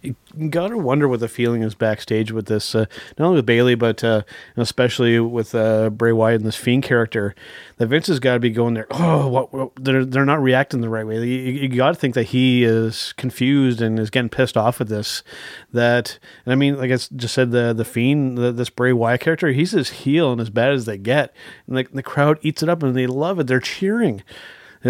[0.02, 0.16] you
[0.50, 2.86] gotta wonder what the feeling is backstage with this, uh,
[3.18, 4.24] not only with Bayley, but uh,
[4.56, 7.36] especially with uh, Bray Wyatt and this Fiend character.
[7.78, 8.88] That Vince has got to be going there.
[8.92, 9.72] Oh, what, what?
[9.76, 11.26] They're they're not reacting the right way.
[11.26, 14.90] You, you got to think that he is confused and is getting pissed off with
[14.90, 15.24] this.
[15.72, 19.22] That and I mean, like I just said, the the Fiend, the, this Bray Wyatt
[19.22, 21.34] character, he's his heel and as bad as they get,
[21.68, 23.48] and like the crowd eats it up and they love it.
[23.48, 24.24] They're cheering.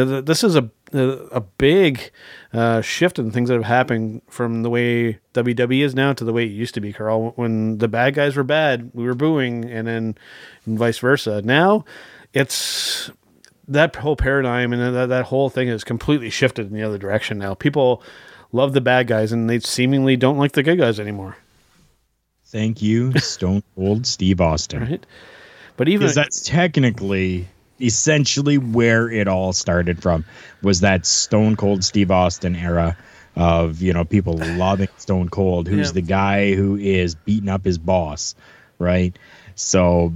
[0.06, 2.12] This is a a, big
[2.54, 6.34] uh, shift in things that have happened from the way WWE is now to the
[6.34, 6.94] way it used to be.
[6.94, 10.18] Carl, when the bad guys were bad, we were booing, and then
[10.66, 11.42] and vice versa.
[11.42, 11.86] Now
[12.34, 13.12] it's
[13.68, 17.38] that whole paradigm and that, that whole thing has completely shifted in the other direction
[17.38, 17.54] now.
[17.54, 18.02] People
[18.52, 21.36] love the bad guys and they seemingly don't like the good guys anymore.
[22.46, 24.82] Thank you, Stone Cold Steve Austin.
[24.82, 25.06] Right.
[25.76, 27.48] But even Because that's technically
[27.82, 30.26] essentially where it all started from
[30.62, 32.96] was that Stone Cold Steve Austin era
[33.36, 35.94] of you know people loving Stone Cold, who's Yeah.
[35.94, 38.36] the guy who is beating up his boss,
[38.80, 39.18] right?
[39.56, 40.14] So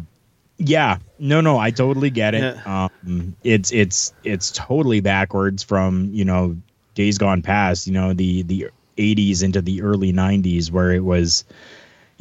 [0.57, 2.67] yeah, no, no, I totally get it.
[2.67, 6.57] Um, it's it's it's totally backwards from you know
[6.93, 7.87] days gone past.
[7.87, 11.45] You know the the 80s into the early 90s where it was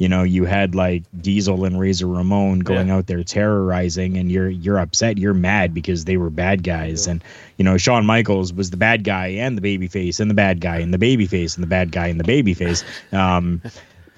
[0.01, 2.95] you know you had like diesel and razor ramon going Yeah.
[2.95, 7.05] out there terrorizing and you're you're upset you're mad because they were bad guys.
[7.07, 7.23] And
[7.57, 10.59] you know Shawn Michaels was the bad guy and the baby face and the bad
[10.59, 12.83] guy and the baby face and the bad guy and the baby face.
[13.13, 13.61] Um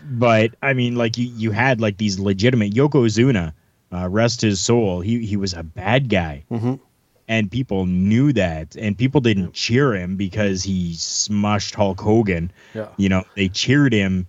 [0.10, 3.52] but I mean like you you had like these legitimate Yokozuna
[3.92, 5.02] uh, rest his soul.
[5.02, 6.44] He he was a bad guy.
[6.50, 6.80] Mhm.
[7.28, 12.52] and people knew that and people didn't cheer him because he smushed Hulk Hogan.
[12.74, 12.88] Yeah.
[12.98, 14.28] you know they cheered him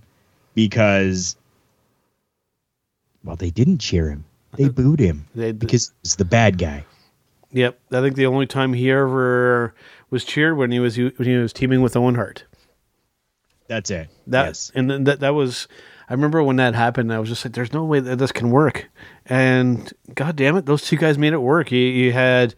[0.54, 1.36] because
[3.24, 4.24] well they didn't cheer him
[4.56, 6.84] they uh, booed him They- because he's the bad guy
[7.52, 9.74] Yep, I think the only time he ever
[10.10, 12.42] was cheered when he was when he was teaming with Owen Hart.
[13.68, 15.68] that's it That yes and then that that was.
[16.08, 17.12] I remember when that happened.
[17.12, 18.90] I was just like, "There's no way that this can work."
[19.26, 21.72] And God damn it, those two guys made it work.
[21.72, 22.54] You, you had,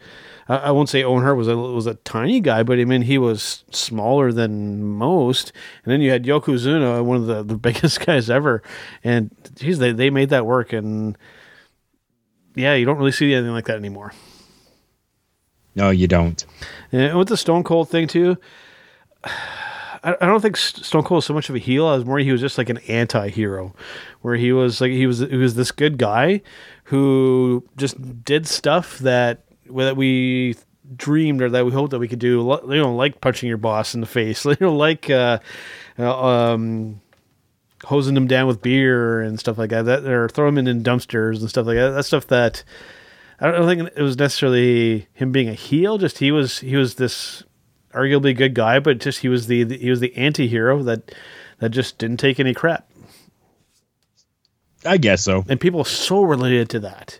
[0.48, 3.02] I, I won't say Owen Hart was a was a tiny guy, but I mean
[3.02, 5.52] he was smaller than most.
[5.84, 8.62] And then you had Yokozuna, one of the, the biggest guys ever.
[9.04, 10.72] And geez, they they made that work.
[10.72, 11.16] And
[12.56, 14.12] yeah, you don't really see anything like that anymore.
[15.74, 16.44] no you don't
[16.90, 18.38] And with the Stone Cold thing too,
[20.06, 22.40] I, don't think Stone Cold was so much of a heel as more he was
[22.40, 23.74] just like an anti-hero,
[24.22, 26.42] where he was like he was he was this good guy
[26.84, 30.54] who just did stuff that that we
[30.94, 32.60] dreamed or that we hoped that we could do.
[32.68, 34.44] You know, like punching your boss in the face.
[34.46, 35.40] You know, like uh,
[35.98, 37.00] uh, um,
[37.84, 39.86] hosing him down with beer and stuff like that.
[39.86, 41.90] That or throw him in, in dumpsters and stuff like that.
[41.90, 42.62] That stuff that.
[43.38, 45.98] I don't think it was necessarily him being a heel.
[45.98, 47.42] Just he was he was this
[47.96, 51.12] arguably good guy, but just he was the, the he was the anti-hero that
[51.58, 52.88] that just didn't take any crap,
[54.84, 57.18] I guess so and people so related to that.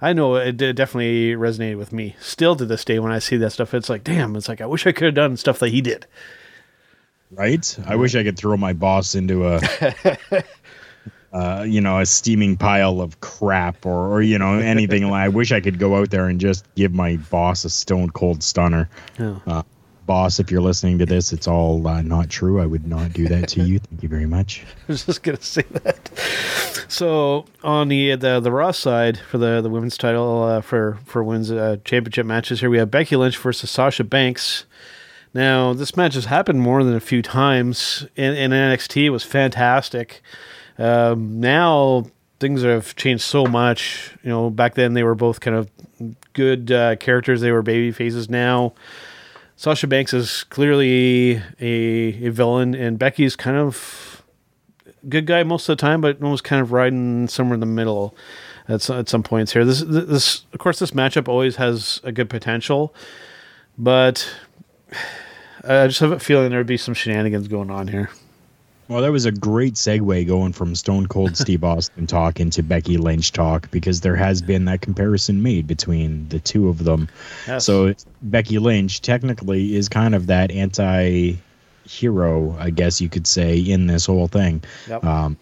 [0.00, 2.14] I know it did- definitely resonated with me.
[2.20, 4.66] Still to this day, when I see that stuff, it's like, damn, it's like I
[4.66, 6.06] wish I could have done stuff that he did.
[7.30, 9.60] right I wish I could throw my boss into a
[11.32, 15.52] uh, you know a steaming pile of crap or or you know anything I wish
[15.52, 19.38] I could go out there and just give my boss a stone cold stunner Yeah.
[19.46, 19.62] uh,
[20.06, 23.28] boss if you're listening to this it's all uh, not true I would not do
[23.28, 26.10] that to you thank you very much I was just gonna say that.
[26.88, 31.24] So on the the the Raw side for the the women's title uh, for for
[31.24, 34.66] women's uh, championship matches here, we have Becky Lynch versus Sasha Banks.
[35.32, 39.06] Now this match has happened more than a few times in, in NXT.
[39.06, 40.22] It was fantastic.
[40.78, 42.06] Um, now
[42.38, 44.14] things have changed so much.
[44.22, 45.70] You know, back then they were both kind of
[46.32, 47.40] good uh, characters.
[47.40, 48.28] They were baby faces.
[48.28, 48.74] Now
[49.56, 54.22] Sasha Banks is clearly a, a villain, and Becky's kind of
[55.08, 58.14] good guy most of the time, but almost kind of riding somewhere in the middle
[58.68, 59.64] at some, at some points here.
[59.64, 62.94] This this of course this matchup always has a good potential,
[63.78, 64.28] but
[65.64, 68.10] I just have a feeling there would be some shenanigans going on here.
[68.88, 72.96] Well, that was a great segue going from Stone Cold Steve Austin talk into Becky
[72.96, 77.08] Lynch talk because there has been that comparison made between the two of them.
[77.46, 77.64] Yes.
[77.64, 81.36] So Becky Lynch technically is kind of that anti
[81.86, 84.62] hero, I guess you could say, in this whole thing.
[84.88, 85.04] Yep.
[85.04, 85.36] Um,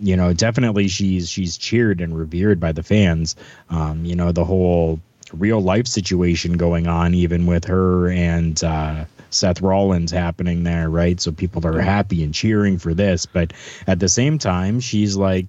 [0.00, 3.36] you know, definitely she's she's cheered and revered by the fans.
[3.68, 5.00] Um, you know, the whole
[5.32, 11.20] real life situation going on, even with her and uh, Seth Rollins happening there, right?
[11.20, 13.52] So people are happy and cheering for this, but
[13.86, 15.46] at the same time, she's like,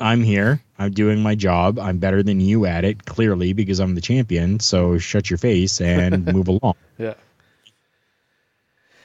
[0.00, 0.62] "I'm here.
[0.78, 1.78] I'm doing my job.
[1.78, 4.60] I'm better than you at it, clearly, because I'm the champion.
[4.60, 7.14] So shut your face and move along." Yeah.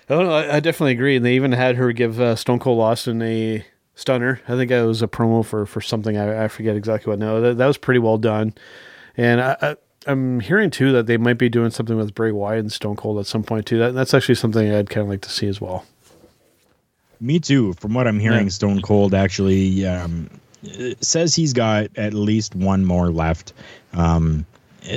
[0.10, 1.15] Oh no, I, I definitely agree.
[1.15, 3.65] And they even had her give uh, Stone Cold Austin a
[3.96, 4.41] stunner.
[4.48, 6.18] I think it was a promo for for something.
[6.18, 7.20] I, I forget exactly what.
[7.20, 8.53] No, that, that was pretty well done.
[9.16, 9.76] And I, I,
[10.08, 13.20] I'm hearing too that they might be doing something with Bray Wyatt and Stone Cold
[13.20, 13.78] at some point too.
[13.78, 15.86] That, that's actually something I'd kind of like to see as well.
[17.20, 17.74] Me too.
[17.74, 18.49] From what I'm hearing, Yeah.
[18.49, 20.28] Stone Cold actually um,
[21.02, 23.54] says he's got at least one more left,
[23.93, 24.45] um,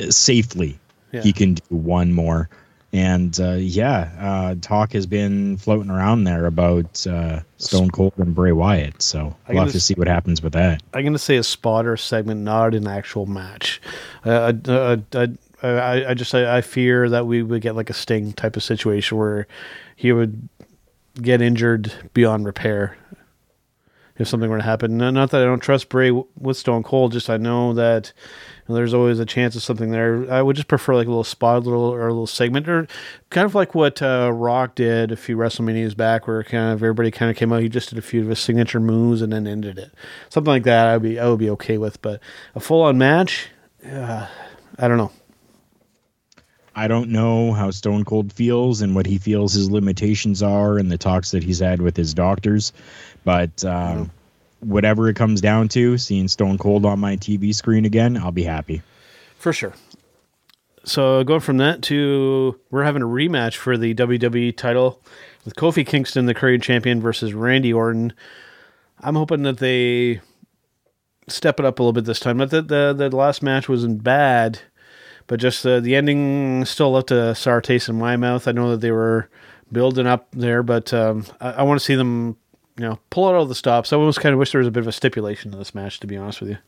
[0.08, 0.78] safely.
[1.12, 1.20] Yeah.
[1.20, 2.48] he can do one more.
[2.94, 8.36] And uh, yeah, uh, talk has been floating around there about uh, Stone Cold and
[8.36, 9.02] Bray Wyatt.
[9.02, 10.80] So I we'll have to see what happens with that.
[10.92, 13.82] I'm going to say a spotter segment, not an actual match.
[14.24, 15.28] Uh, I, I,
[15.64, 18.62] I, I just I, I fear that we would get like a Sting type of
[18.62, 19.48] situation where
[19.96, 20.48] he would
[21.20, 22.96] get injured beyond repair
[24.16, 24.96] if something were to happen.
[24.96, 28.12] Not that I don't trust Bray with Stone Cold, just I know that
[28.66, 30.30] you know, there's always a chance of something there.
[30.32, 32.86] I would just prefer like a little spot, little or a little segment, or
[33.30, 37.10] kind of like what uh, Rock did a few WrestleManias back, where kind of everybody
[37.10, 37.62] kind of came out.
[37.62, 39.92] He just did a few of his signature moves and then ended it.
[40.28, 42.00] Something like that, I'd be I would be okay with.
[42.00, 42.20] But
[42.54, 43.48] a full on match,
[43.86, 44.26] uh,
[44.78, 45.12] I don't know.
[46.76, 50.90] I don't know how Stone Cold feels and what he feels his limitations are and
[50.90, 52.72] the talks that he's had with his doctors.
[53.24, 54.10] But um,
[54.60, 58.44] whatever it comes down to, seeing Stone Cold on my TV screen again, I'll be
[58.44, 58.82] happy.
[59.38, 59.74] For sure.
[60.84, 65.00] So going from that to we're having a rematch for the WWE title
[65.44, 68.12] with Kofi Kingston, the current champion, versus Randy Orton.
[69.00, 70.20] I'm hoping that they
[71.28, 72.36] step it up a little bit this time.
[72.36, 74.60] Not that the the last match wasn't bad,
[75.26, 78.46] but just uh, the ending still left a sour taste in my mouth.
[78.46, 79.30] I know that they were
[79.72, 82.36] building up there, but um, I, I want to see them,
[82.76, 83.92] you know, pull out all the stops.
[83.92, 86.00] I almost kind of wish there was a bit of a stipulation in this match,
[86.00, 86.58] to be honest with you.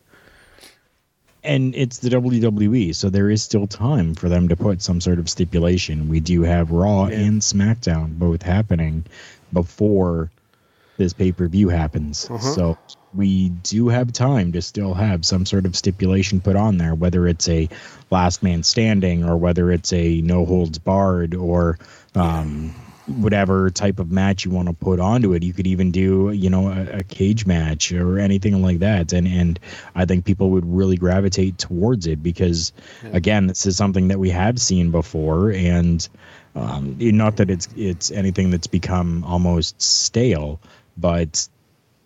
[1.42, 5.20] And it's the WWE, so there is still time for them to put some sort
[5.20, 6.08] of stipulation.
[6.08, 7.18] We do have Raw Yeah.
[7.20, 9.04] and SmackDown both happening
[9.52, 10.30] before
[10.96, 12.28] this pay per view happens.
[12.28, 12.38] Uh-huh.
[12.54, 12.78] So
[13.14, 17.28] we do have time to still have some sort of stipulation put on there, whether
[17.28, 17.68] it's a
[18.10, 21.78] last man standing or whether it's a no holds barred or
[22.16, 22.74] um,
[23.06, 25.42] whatever type of match you want to put onto it.
[25.42, 29.12] You could even do, you know, a, a cage match or anything like that.
[29.12, 29.60] And and
[29.94, 32.72] I think people would really gravitate towards it because
[33.12, 36.08] again, this is something that we have seen before and
[36.54, 40.58] um, not that it's it's anything that's become almost stale,
[40.96, 41.46] but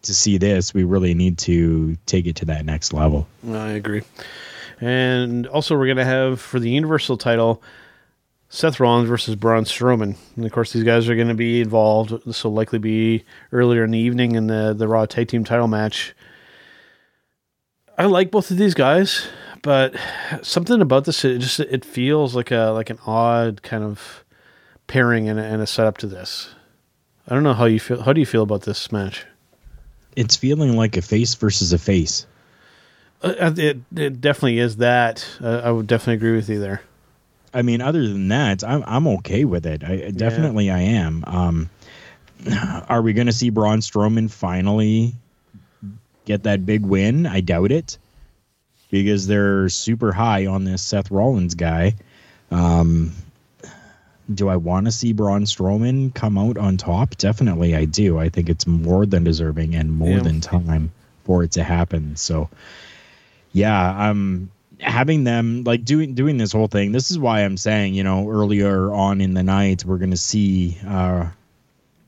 [0.03, 3.28] to see this, we really need to take it to that next level.
[3.48, 4.03] I agree.
[4.80, 7.62] And also, we're going to have for the Universal title
[8.53, 10.16] Seth Rollins versus Braun Strowman.
[10.34, 12.26] And of course, these guys are going to be involved.
[12.26, 15.68] This will likely be earlier in the evening in the, the Raw Tag Team title
[15.68, 16.14] match.
[17.96, 19.28] I like both of these guys,
[19.62, 19.94] but
[20.42, 24.24] something about this it just it feels like a like an odd kind of
[24.88, 26.48] pairing and a, and a setup to this.
[27.28, 28.03] I don't know how you feel.
[28.03, 29.26] How do you feel about this match?
[30.16, 32.26] It's feeling like a face versus a face.
[33.22, 35.24] Uh, it it definitely is that.
[35.40, 36.80] Uh, I would definitely agree with you there.
[37.53, 39.82] I mean, other than that, I'm I'm okay with it.
[39.84, 41.24] I definitely I am.
[41.26, 41.70] Um,
[42.88, 45.14] are we going to see Braun Strowman finally
[46.24, 47.26] get that big win?
[47.26, 47.98] I doubt it,
[48.90, 51.94] because they're super high on this Seth Rollins guy.
[52.51, 53.12] Um,
[54.32, 57.16] do I want to see Braun Strowman come out on top?
[57.16, 58.18] Definitely, I do.
[58.18, 60.22] I think it's more than deserving and more Yeah.
[60.22, 60.92] than time
[61.24, 62.14] for it to happen.
[62.14, 62.48] So,
[63.53, 64.51] yeah, I'm
[64.81, 66.93] having them like doing doing this whole thing.
[66.93, 70.16] This is why I'm saying, you know, earlier on in the night we're going to
[70.16, 71.28] see uh,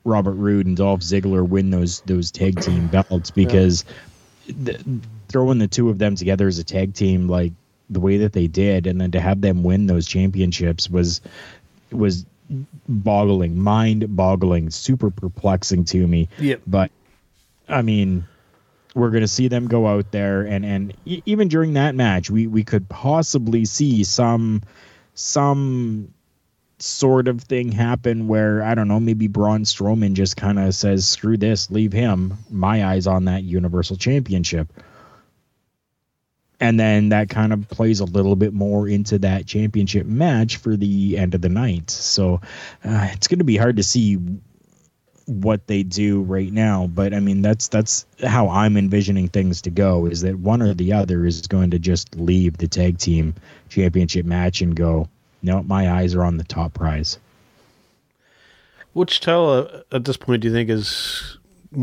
[0.03, 3.85] Robert Roode and Dolph Ziggler win those those tag team belts because
[4.65, 4.81] th-
[5.29, 7.53] throwing the two of them together as a tag team, like
[7.89, 11.21] the way that they did, and then to have them win those championships was
[11.91, 12.25] was
[12.87, 16.27] boggling, mind boggling, super perplexing to me.
[16.39, 16.61] Yep.
[16.67, 16.91] But
[17.69, 18.25] I mean,
[18.95, 22.29] we're going to see them go out there, and and e- even during that match,
[22.29, 24.61] we we could possibly see some
[25.13, 26.13] some
[26.79, 31.07] sort of thing happen where I don't know, maybe Braun Strowman just kind of says,
[31.07, 34.71] "Screw this, leave him." My eyes on that Universal Championship.
[36.59, 40.77] And then that kind of plays a little bit more into that championship match for
[40.77, 41.89] the end of the night.
[41.89, 42.35] So
[42.85, 44.17] uh, it's going to be hard to see
[45.25, 49.69] what they do right now but i mean that's that's how i'm envisioning things to
[49.69, 53.33] go is that one or the other is going to just leave the tag team
[53.69, 55.07] championship match and go
[55.41, 57.19] no my eyes are on the top prize.
[58.93, 61.37] Which title uh, at this point do you think has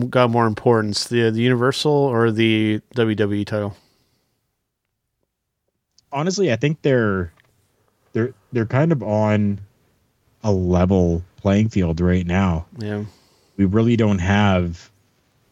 [0.08, 3.76] got more importance, the the Universal or the WWE title?
[6.12, 7.32] honestly i think they're
[8.12, 9.60] they're they're kind of on
[10.42, 12.66] a level playing field right now.
[12.78, 13.04] Yeah,
[13.60, 14.90] we really don't have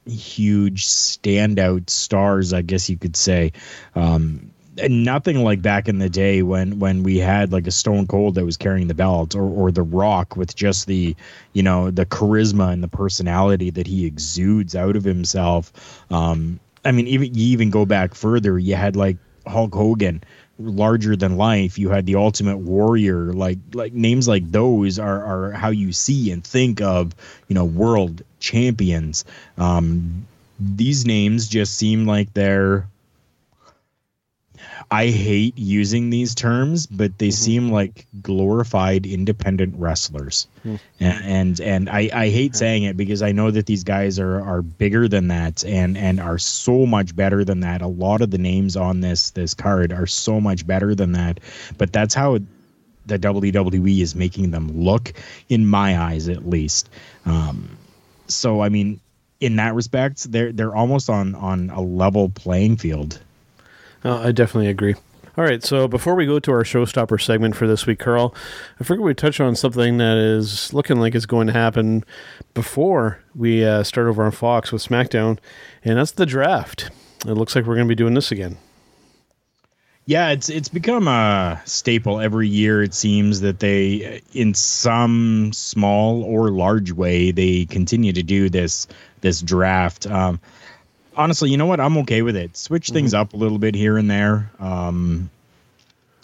[0.07, 3.53] huge standout stars, I guess you could say.
[3.95, 4.51] Um,
[4.89, 8.47] nothing like back in the day when when we had like a Stone Cold that
[8.47, 11.15] was carrying the belt, or or The Rock with just the
[11.53, 16.03] you know the charisma and the personality that he exudes out of himself.
[16.11, 20.25] Um, I mean, even you even go back further, you had like Hulk Hogan,
[20.59, 21.79] larger than life.
[21.79, 26.31] You had the Ultimate Warrior, like like names like those are are how you see
[26.31, 27.15] and think of
[27.49, 29.25] you know world champions.
[29.57, 30.27] Um,
[30.59, 32.87] these names just seem like they're
[34.91, 37.33] I hate using these terms, but they mm-hmm.
[37.33, 40.47] seem like glorified independent wrestlers.
[40.65, 40.77] Mm-hmm.
[41.01, 44.41] And, and and I, I hate saying it because I know that these guys are
[44.41, 47.83] are bigger than that and and are so much better than that.
[47.83, 51.41] A lot of the names on this this card are so much better than that.
[51.77, 52.39] But that's how
[53.05, 55.13] the WWE is making them look,
[55.49, 56.89] in my eyes at least.
[57.27, 57.77] Um,
[58.27, 59.01] so I mean,
[59.41, 63.21] in that respect, they're they're almost on on a level playing field
[64.05, 64.95] uh, I definitely agree.
[65.37, 68.35] All right, so before we go to our showstopper segment for this week, Carl,
[68.81, 72.03] I figured we'd touch on something that is looking like it's going to happen
[72.55, 75.39] before we uh, start over on Fox with SmackDown,
[75.85, 76.91] and that's the draft.
[77.25, 78.57] It looks like we're going to be doing this again.
[80.07, 82.83] Yeah, it's it's become a staple every year.
[82.83, 88.89] It seems that they, in some small or large way, they continue to do this
[89.21, 90.07] this draft.
[90.07, 90.41] Um,
[91.19, 91.81] honestly, you know what?
[91.81, 92.57] I'm okay with it.
[92.57, 92.95] Switch mm-hmm.
[92.95, 94.51] things up a little bit here and there.
[94.59, 95.29] Um,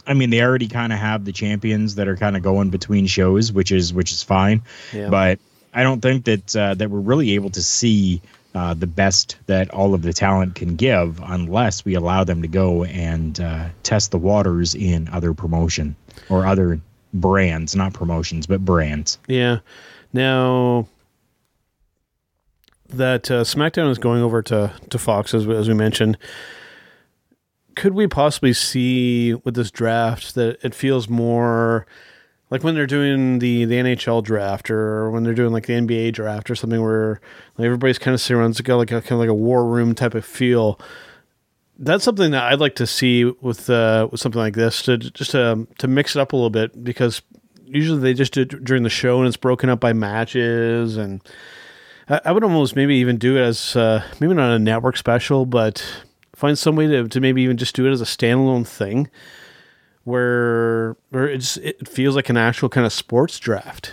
[0.06, 3.06] I mean, they already kind of have the champions that are kind of going between
[3.06, 4.62] shows, which is which is fine.
[4.92, 5.08] Yeah.
[5.08, 5.38] But
[5.74, 8.22] I don't think that uh, that we're really able to see
[8.54, 12.48] uh, the best that all of the talent can give unless we allow them to
[12.48, 15.96] go and uh, test the waters in other promotion
[16.28, 16.80] or other
[17.12, 19.18] brands, not promotions, but brands.
[19.26, 19.58] Yeah.
[20.12, 20.86] Now,
[22.96, 26.18] that uh, SmackDown is going over to to Fox as, as we mentioned.
[27.74, 31.86] Could we possibly see with this draft that it feels more
[32.50, 36.12] like when they're doing the the NHL draft or when they're doing like the NBA
[36.12, 37.20] draft or something where
[37.58, 39.66] like everybody's kind of sitting around, it's got like a kind of like a war
[39.66, 40.78] room type of feel.
[41.76, 45.32] That's something that I'd like to see with uh, with something like this to just
[45.32, 47.22] to to mix it up a little bit because
[47.64, 51.22] usually they just do during the show and it's broken up by matches and
[52.08, 56.04] I, would almost maybe even do it as uh, maybe not a network special, but
[56.34, 59.08] find some way to, to maybe even just do it as a standalone thing
[60.04, 63.92] where where it's it feels like an actual kind of sports draft.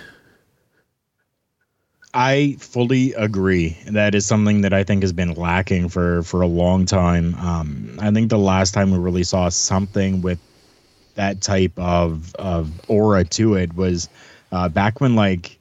[2.13, 3.77] I fully agree.
[3.87, 7.35] That is something that I think has been lacking for for a long time.
[7.35, 10.39] Um, I think the last time we really saw something with
[11.15, 14.09] that type of of aura to it was
[14.51, 15.57] uh, back when like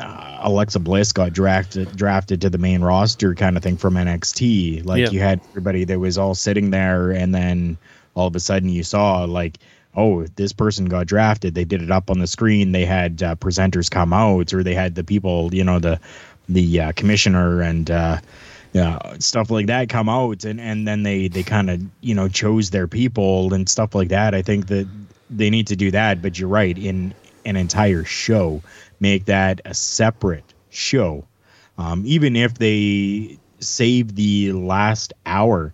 [0.00, 4.84] uh, Alexa Bliss got drafted drafted to the main roster kind of thing from NXT.
[4.84, 5.12] Like yep.
[5.12, 7.76] you had everybody that was all sitting there, and then
[8.14, 9.58] all of a sudden you saw like,
[9.96, 11.54] oh, this person got drafted.
[11.54, 12.72] They did it up on the screen.
[12.72, 16.00] They had uh, presenters come out, or they had the people, you know, the
[16.48, 17.90] the uh, commissioner and.
[17.90, 18.18] Uh,
[18.72, 22.28] yeah, stuff like that come out, and and then they they kind of you know
[22.28, 24.32] chose their people and stuff like that.
[24.32, 24.86] I think that
[25.28, 26.22] they need to do that.
[26.22, 27.12] But you're right in
[27.44, 28.62] an entire show
[29.00, 31.24] make that a separate show.
[31.78, 35.72] Um, even if they save the last hour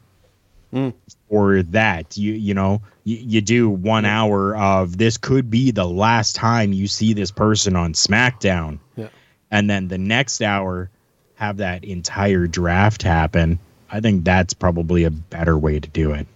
[0.72, 0.94] mm.
[1.28, 4.22] for that, you you know you, you do one yeah.
[4.22, 9.08] hour of this could be the last time you see this person on SmackDown, yeah.
[9.50, 10.90] and then the next hour
[11.34, 13.58] have that entire draft happen.
[13.90, 16.26] I think that's probably a better way to do it.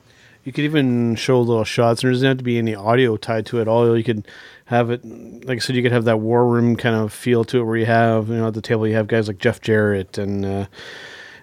[0.45, 2.03] You could even show little shots.
[2.03, 3.69] There doesn't have to be any audio tied to it.
[3.69, 4.27] All you could
[4.71, 5.05] have it,
[5.45, 7.77] like I said, you could have that war room kind of feel to it, where
[7.77, 10.67] you have, you know, at the table you have guys like Jeff Jarrett and uh,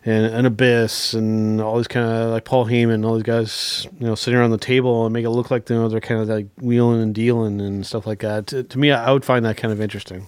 [0.05, 4.07] and, and Abyss and all these kind of like Paul Heyman, all these guys, you
[4.07, 6.29] know, sitting around the table and make it look like you know they're kind of
[6.29, 8.47] like wheeling and dealing and stuff like that.
[8.47, 10.27] To, to me, I would find that kind of interesting.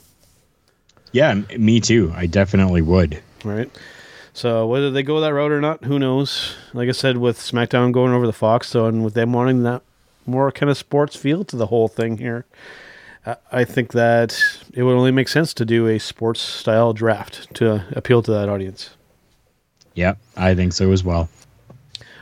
[1.13, 2.11] Yeah, me too.
[2.13, 3.23] I definitely would.
[3.45, 3.71] Right.
[4.33, 6.53] So whether they go that route or not, who knows?
[6.73, 9.83] Like I said, with SmackDown going over the Fox, so and with them wanting that
[10.25, 12.45] more kind of sports feel to the whole thing here,
[13.51, 14.39] I think that
[14.73, 18.49] it would only make sense to do a sports style draft to appeal to that
[18.49, 18.91] audience.
[19.93, 21.29] Yeah, I think so as well.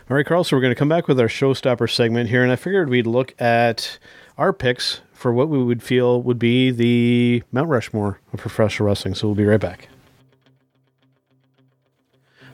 [0.10, 0.44] All right, Carl.
[0.44, 3.06] So we're going to come back with our showstopper segment here, and I figured we'd
[3.06, 4.00] look at
[4.38, 9.16] our picks for what we would feel would be the Mount Rushmore of professional wrestling.
[9.16, 9.90] So we'll be right back.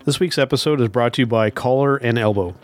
[0.06, 2.56] This week's episode is brought to you by Collar and Elbow.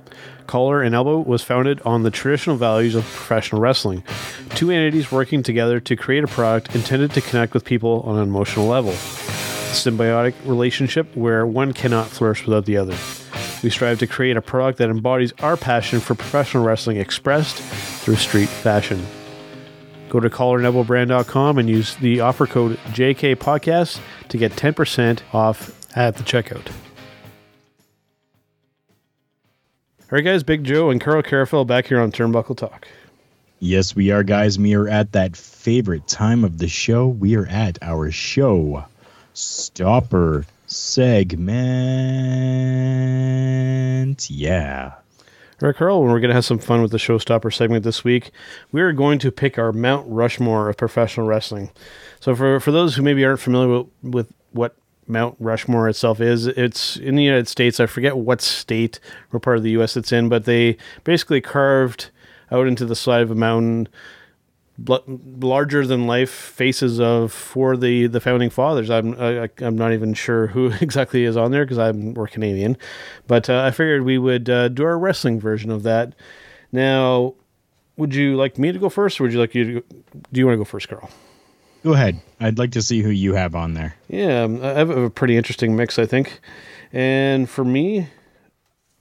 [0.48, 4.04] Collar and Elbow was founded on the traditional values of professional wrestling,
[4.56, 8.24] two entities working together to create a product intended to connect with people on an
[8.24, 8.92] emotional level.
[8.92, 12.96] A symbiotic relationship where one cannot flourish without the other.
[13.62, 18.16] We strive to create a product that embodies our passion for professional wrestling expressed through
[18.16, 19.06] street fashion.
[20.10, 24.00] Go to collarandelbowbrand.com and use the offer code JKPodcast
[24.30, 26.72] to get 10% off at the checkout.
[30.12, 32.88] All right, guys, Big Joe and Carl Carafell back here on Turnbuckle Talk.
[33.60, 34.58] Yes, we are, guys.
[34.58, 37.08] We are at that favorite time of the show.
[37.08, 38.86] We are at our show
[39.36, 41.52] stopper segment.
[44.32, 44.94] Yeah.
[45.62, 48.32] All right, Carl, we're going to have some fun with the showstopper segment this week.
[48.72, 51.70] We are going to pick our Mount Rushmore of professional wrestling.
[52.20, 54.76] So, for, for those who maybe aren't familiar with, with what
[55.10, 57.80] Mount Rushmore itself is, it's in the United States.
[57.80, 59.00] I forget what state
[59.34, 59.98] or part of the U.S.
[59.98, 62.12] it's in, but they basically carved
[62.52, 63.88] out into the side of a mountain
[64.88, 68.90] larger than life faces of for the the founding fathers.
[68.90, 72.78] I'm I, I'm not even sure who exactly is on there because I'm we're Canadian,
[73.28, 76.16] but uh, I figured we would uh, do our wrestling version of that.
[76.72, 77.34] Now,
[77.98, 79.82] would you like me to go first, or would you like you to?
[79.82, 79.88] Go,
[80.32, 81.10] do you want to go first, Carl?
[81.84, 82.20] Go ahead.
[82.40, 83.96] I'd like to see who you have on there.
[84.08, 86.40] Yeah, um, I have a pretty interesting mix, I think.
[86.92, 88.08] And for me,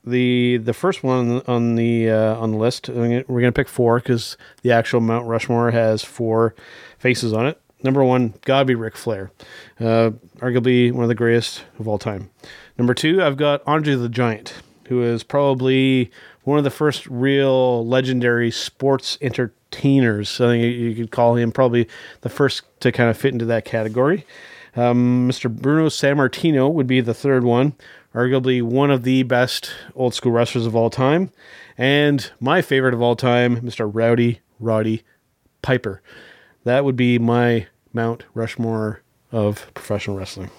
[0.05, 3.99] the the first one on the uh, on the list, we're going to pick four
[3.99, 6.55] because the actual Mount Rushmore has four
[6.99, 7.61] faces on it.
[7.83, 9.31] Number one, gotta be Ric Flair,
[9.79, 12.31] uh, arguably one of the greatest of all time.
[12.77, 14.55] Number two, I've got Andre the Giant,
[14.89, 16.11] who is probably
[16.49, 20.41] one of the first real legendary sports entertainers.
[20.41, 21.87] I think you could call him probably
[22.23, 24.25] the first to kind of fit into that category.
[24.75, 25.55] Um, Mr.
[25.55, 27.75] Bruno Sammartino would be the third one,
[28.15, 31.31] arguably one of the best old school wrestlers of all time.
[31.77, 33.91] And my favorite of all time, Mr.
[33.93, 35.03] Rowdy Roddy
[35.63, 36.01] Piper.
[36.65, 40.51] That would be my Mount Rushmore of professional wrestling.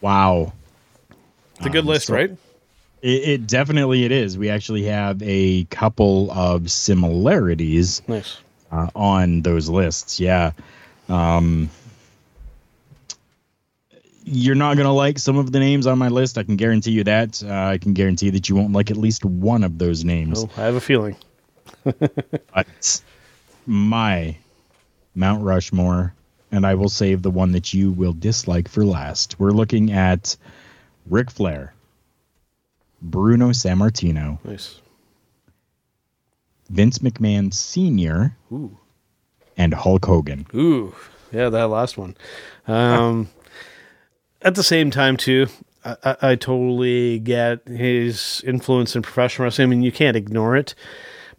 [0.00, 0.52] Wow.
[1.56, 2.36] It's a good Um, list, so- right?
[3.04, 4.38] It, it definitely it is.
[4.38, 8.38] We actually have a couple of similarities Nice.
[8.72, 10.18] uh, on those lists.
[10.18, 10.52] Yeah.
[11.10, 11.68] Um,
[14.24, 16.38] you're not going to like some of the names on my list.
[16.38, 17.42] I can guarantee you that.
[17.44, 20.42] Uh, I can guarantee that you won't like at least one of those names.
[20.42, 21.16] Oh, I have a feeling.
[21.84, 23.02] But
[23.66, 24.36] my
[25.14, 26.14] Mount Rushmore,
[26.50, 29.38] and I will save the one that you will dislike for last.
[29.38, 30.36] We're looking at
[31.10, 31.74] Ric Flair,
[33.04, 34.80] Bruno Sammartino, Nice.
[36.70, 38.78] Vince McMahon Sr., Ooh.
[39.56, 40.46] and Hulk Hogan.
[40.54, 40.94] Ooh,
[41.30, 42.16] yeah, that last one.
[42.66, 43.28] Um,
[44.42, 45.46] at the same time, too,
[45.84, 49.68] I, I, I totally get his influence in professional wrestling.
[49.68, 50.74] I mean, you can't ignore it.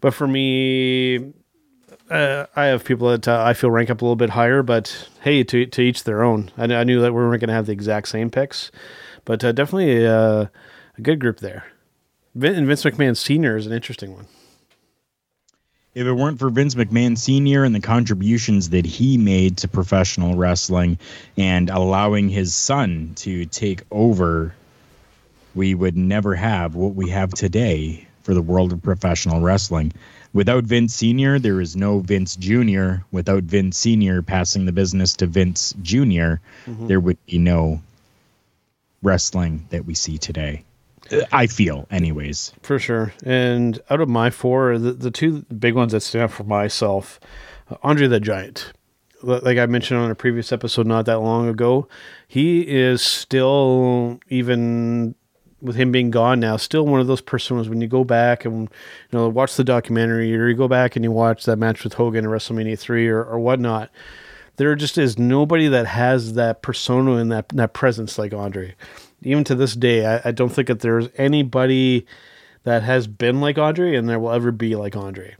[0.00, 1.32] But for me,
[2.08, 4.62] uh, I have people that uh, I feel rank up a little bit higher.
[4.62, 6.50] But hey, to to each their own.
[6.56, 8.70] I, I knew that we weren't going to have the exact same picks,
[9.24, 10.46] but uh, definitely uh,
[10.96, 11.64] a good group there.
[12.34, 14.26] Vin- And Vince McMahon Senior is an interesting one.
[15.94, 17.64] If it weren't for Vince McMahon Sr.
[17.64, 20.98] and the contributions that he made to professional wrestling
[21.38, 24.54] and allowing his son to take over,
[25.54, 29.90] we would never have what we have today for the world of professional wrestling.
[30.34, 32.96] Without Vince Sr., there is no Vince Jr.
[33.10, 34.20] Without Vince Sr.
[34.20, 36.88] passing the business to Vince junior mm-hmm.
[36.88, 37.80] there would be no
[39.02, 40.62] wrestling that we see today.
[41.32, 42.52] I feel, anyways.
[42.62, 43.12] For sure.
[43.24, 47.20] And out of my four, the, the two big ones that stand out for myself,
[47.82, 48.72] Andre the Giant.
[49.22, 51.88] Like I mentioned on a previous episode not that long ago,
[52.28, 55.14] he is still, even
[55.62, 58.62] with him being gone now, still one of those personas when you go back and
[58.62, 61.94] you know watch the documentary or you go back and you watch that match with
[61.94, 63.90] Hogan at WrestleMania 3 or, or whatnot.
[64.56, 68.74] There just is nobody that has that persona and that, that presence like Andre
[69.26, 72.06] even to this day, I, I don't think that there's anybody
[72.64, 75.36] that has been like Andre and there will ever be like Andre.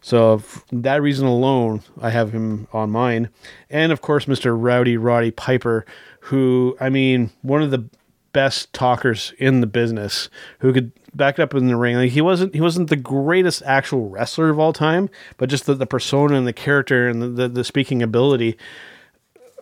[0.00, 3.28] So for that reason alone, I have him on mine.
[3.68, 4.56] And of course, Mr.
[4.58, 5.84] Rowdy Roddy Piper,
[6.20, 7.84] who, I mean, one of the
[8.32, 11.96] best talkers in the business, who could back it up in the ring.
[11.96, 15.74] Like he wasn't he wasn't the greatest actual wrestler of all time, but just the,
[15.74, 18.56] the persona and the character and the, the, the speaking ability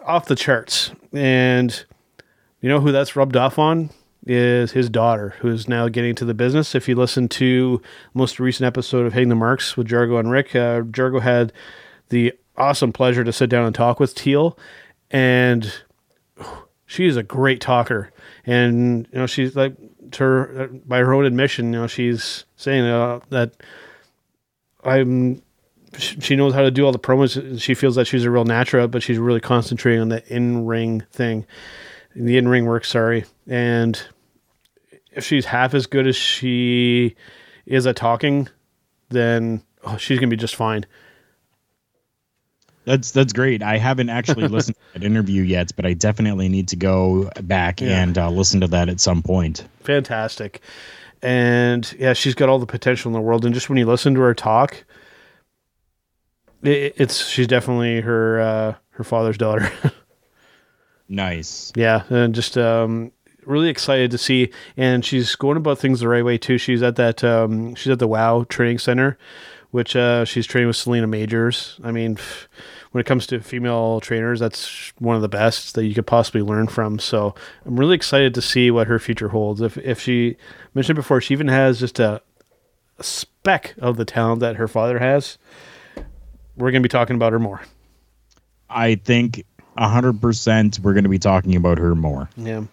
[0.04, 0.92] off the charts.
[1.12, 1.84] And
[2.60, 3.90] you know who that's rubbed off on
[4.26, 6.74] is his daughter, who's now getting to the business.
[6.74, 7.80] If you listen to
[8.14, 11.52] most recent episode of Hitting the Marks with Jargo and Rick, uh, Jargo had
[12.08, 14.58] the awesome pleasure to sit down and talk with Teal,
[15.10, 15.72] and
[16.86, 18.10] she is a great talker.
[18.44, 19.76] And you know, she's like,
[20.12, 23.52] to her, by her own admission, you know, she's saying uh, that
[24.84, 25.42] I'm
[25.96, 27.60] she knows how to do all the promos.
[27.60, 31.02] She feels that she's a real natural, but she's really concentrating on the in ring
[31.12, 31.46] thing,
[32.14, 32.84] the in ring work.
[32.84, 34.00] Sorry, and
[35.12, 37.16] if she's half as good as she
[37.66, 38.48] is at talking,
[39.10, 40.84] then oh, she's gonna be just fine.
[42.84, 43.62] That's that's great.
[43.62, 47.80] I haven't actually listened to that interview yet, but I definitely need to go back
[47.80, 48.02] Yeah.
[48.02, 49.66] and uh, listen to that at some point.
[49.80, 50.60] Fantastic.
[51.22, 53.44] and yeah, she's got all the potential in the world.
[53.44, 54.84] And just when you listen to her talk,
[56.62, 59.70] it, it's she's definitely her uh, her father's daughter.
[61.08, 61.72] Nice.
[61.74, 63.12] yeah, and just um,
[63.44, 64.50] really excited to see.
[64.76, 66.58] And she's going about things the right way too.
[66.58, 69.16] She's at that um, she's at the Wow Training Center,
[69.70, 71.78] which uh, she's training with Selina Majors.
[71.82, 72.18] I mean.
[72.92, 76.40] When it comes to female trainers, that's one of the best that you could possibly
[76.40, 76.98] learn from.
[76.98, 77.34] So
[77.66, 79.60] I'm really excited to see what her future holds.
[79.60, 80.38] If if she
[80.72, 82.22] mentioned before, she even has just a,
[82.98, 85.36] a speck of the talent that her father has.
[86.56, 87.60] We're going to be talking about her more.
[88.70, 89.44] I think
[89.78, 92.28] 100% we're going to be talking about her more.
[92.36, 92.64] Yeah.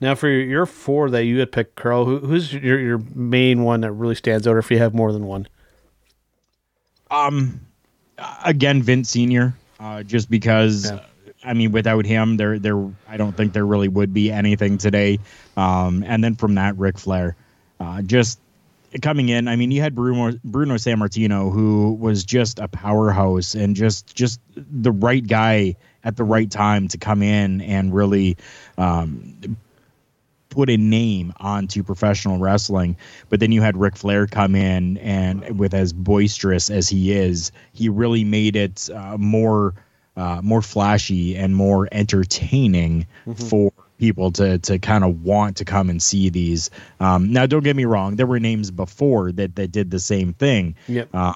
[0.00, 3.80] Now for your, four that you had picked, Carl, who, who's your your main one
[3.80, 4.54] that really stands out?
[4.54, 5.48] Or if you have more than one,
[7.10, 7.60] Um,
[8.44, 10.90] again, Vince Senior, uh, just because.
[10.90, 11.00] Yeah.
[11.44, 12.76] I mean, without him, there, there,
[13.08, 15.20] I don't think there really would be anything today.
[15.56, 17.36] Um, and then from that, Ric Flair,
[17.78, 18.40] uh, just
[19.02, 19.46] coming in.
[19.46, 24.40] I mean, you had Bruno Bruno Sammartino, who was just a powerhouse and just just
[24.56, 25.76] the right guy
[26.08, 28.38] at the right time to come in and really
[28.78, 29.58] um,
[30.48, 32.96] put a name onto professional wrestling.
[33.28, 37.52] But then you had Ric Flair come in, and with as boisterous as he is,
[37.74, 39.74] he really made it uh, more
[40.16, 43.06] uh, more flashy and more entertaining
[43.36, 46.70] for people to to kind of want to come and see these.
[47.00, 50.32] Um, now, don't get me wrong, there were names before that that did the same
[50.32, 50.74] thing.
[50.88, 51.10] Yep.
[51.12, 51.34] Uh,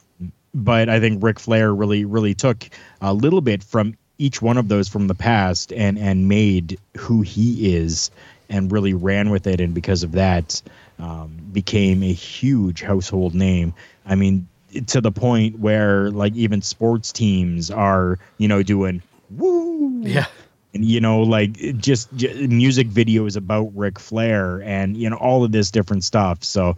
[0.54, 2.68] but I think Ric Flair really really took
[3.02, 7.22] a little bit from each one of those from the past and and made who
[7.22, 8.10] he is
[8.48, 9.60] and really ran with it.
[9.60, 10.62] And because of that
[10.98, 13.74] um, became a huge household name.
[14.06, 14.46] I mean
[14.86, 20.02] to the point where like even sports teams are you know doing woo.
[20.02, 20.26] Yeah,
[20.72, 25.42] and you know like it just, music videos about Ric Flair and you know all
[25.44, 26.44] of this different stuff.
[26.44, 26.76] So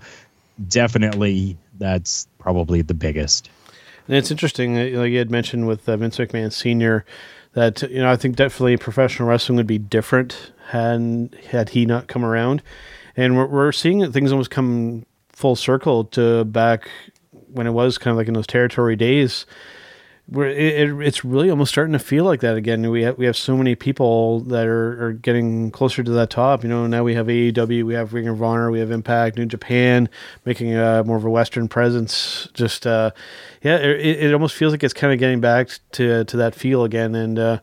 [0.68, 3.50] definitely that's probably the biggest
[4.06, 4.74] and it's interesting.
[4.74, 7.04] Like you had mentioned with uh, Vince McMahon Senior,
[7.52, 12.08] that you know I think definitely professional wrestling would be different had had he not
[12.08, 12.62] come around,
[13.16, 16.88] and we're, we're seeing that things almost come full circle to back
[17.52, 19.46] when it was kind of like in those territory days
[20.26, 22.90] where it, it, it's really almost starting to feel like that again.
[22.90, 26.62] We have we have so many people that are, are getting closer to that top.
[26.62, 29.46] You know, now we have AEW, we have Ring of Honor, we have Impact, New
[29.46, 30.08] Japan,
[30.46, 32.48] making a more of a Western presence.
[32.54, 33.10] Just uh,
[33.62, 36.84] yeah, it, it almost feels like it's kind of getting back to to that feel
[36.84, 37.14] again.
[37.14, 37.60] And uh,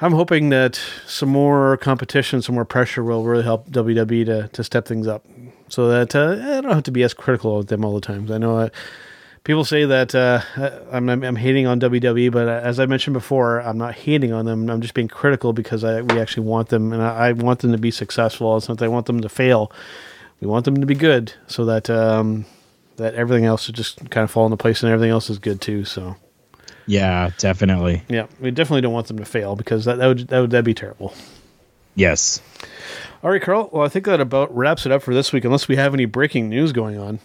[0.00, 4.62] I'm hoping that some more competition, some more pressure will really help WWE to to
[4.62, 5.26] step things up,
[5.68, 8.30] so that uh, I don't have to be as critical of them all the time.
[8.30, 8.56] I know.
[8.56, 8.68] Uh,
[9.44, 10.40] people say that uh,
[10.92, 14.44] I'm, I'm, I'm hating on WWE, but as I mentioned before, I'm not hating on
[14.44, 14.68] them.
[14.68, 17.72] I'm just being critical because I, we actually want them, and I, I want them
[17.72, 18.56] to be successful.
[18.56, 19.72] It's not that I want them to fail.
[20.40, 22.46] We want them to be good, so that um,
[22.96, 25.60] that everything else would just kind of fall into place, and everything else is good
[25.60, 25.84] too.
[25.84, 26.16] So
[26.86, 30.40] yeah definitely yeah, we definitely don't want them to fail because that, that would that
[30.40, 31.14] would that'd be terrible.
[31.94, 32.40] yes
[33.22, 33.68] All right, Carl.
[33.70, 36.06] Well, I think that about wraps it up for this week, unless we have any
[36.06, 37.20] breaking news going on.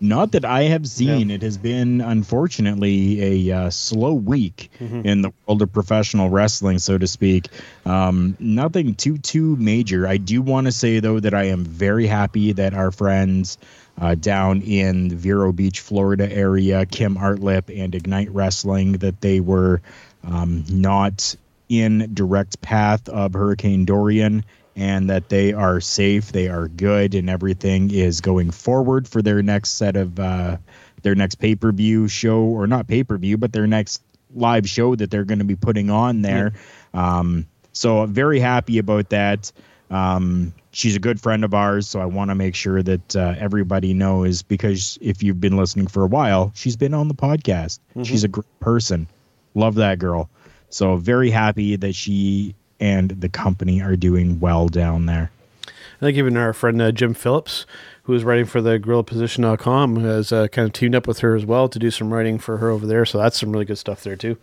[0.00, 1.30] Not that I have seen.
[1.30, 4.70] It has been, unfortunately, a uh, slow week
[5.04, 7.48] in the world of professional wrestling, so to speak.
[7.84, 10.06] Um, nothing too too major.
[10.06, 13.58] I do want to say though that I am very happy that our friends
[14.00, 19.40] uh, down in the Vero Beach, Florida area, Kim Artlip and Ignite Wrestling, that they
[19.40, 19.80] were
[20.24, 21.34] um, not
[21.68, 24.44] in direct path of Hurricane Dorian
[24.78, 29.42] and that they are safe, they are good, and everything is going forward for their
[29.42, 30.56] next set of uh,
[31.02, 34.02] their next pay per view show, or not pay per view, but their next
[34.34, 36.52] live show that they're going to be putting on there.
[36.94, 39.50] Um, so very happy about that.
[39.90, 43.34] Um, she's a good friend of ours, so I want to make sure that uh,
[43.38, 47.78] everybody knows because if you've been listening for a while, she's been on the podcast.
[48.04, 49.08] She's a great person.
[49.54, 50.28] Love that girl.
[50.70, 55.30] So very happy that she and the company are doing well down there.
[55.66, 57.66] I think even our friend uh, Jim Phillips,
[58.04, 61.44] who is writing for the GorillaPosition.com, has uh, kind of teamed up with her as
[61.44, 63.04] well to do some writing for her over there.
[63.04, 64.36] So that's some really good stuff there too.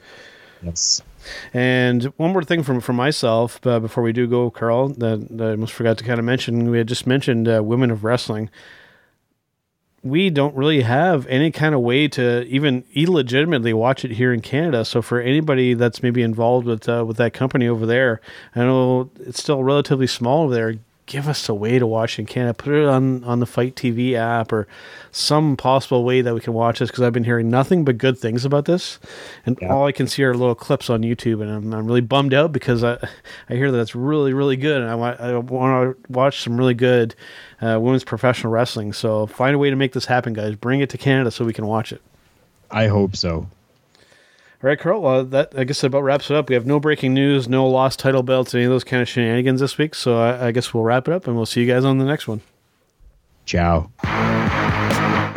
[0.61, 1.01] Yes.
[1.53, 5.47] And one more thing from from myself uh, before we do go, Carl, that, that
[5.47, 6.69] I almost forgot to kind of mention.
[6.69, 8.49] We had just mentioned uh, women of wrestling.
[10.05, 14.41] We don't really have any kind of way to even illegitimately watch it here in
[14.41, 14.85] Canada.
[14.85, 18.21] So for anybody that's maybe involved with uh, with that company over there,
[18.55, 20.75] I know it's still relatively small over there.
[21.07, 22.53] Give us a way to watch in Canada.
[22.53, 24.67] Put it on on the Fight TV app or
[25.11, 28.17] some possible way that we can watch this because I've been hearing nothing but good
[28.17, 28.99] things about this,
[29.45, 29.73] and Yeah.
[29.73, 32.51] all I can see are little clips on YouTube, and I'm, I'm really bummed out
[32.51, 32.97] because I
[33.49, 36.57] I hear that it's really really good, and I want I want to watch some
[36.57, 37.15] really good
[37.61, 38.91] uh, women's professional wrestling.
[38.93, 40.55] So find a way to make this happen, guys.
[40.55, 42.01] Bring it to Canada so we can watch it.
[42.71, 43.47] I hope so.
[44.63, 45.01] All right, Carl.
[45.01, 46.49] Well, that I guess that about wraps it up.
[46.49, 49.59] We have no breaking news, no lost title belts, any of those kind of shenanigans
[49.61, 49.93] this week.
[49.93, 52.05] So I, I guess we'll wrap it up, and we'll see you guys on the
[52.05, 52.41] next one.
[53.45, 53.91] Ciao.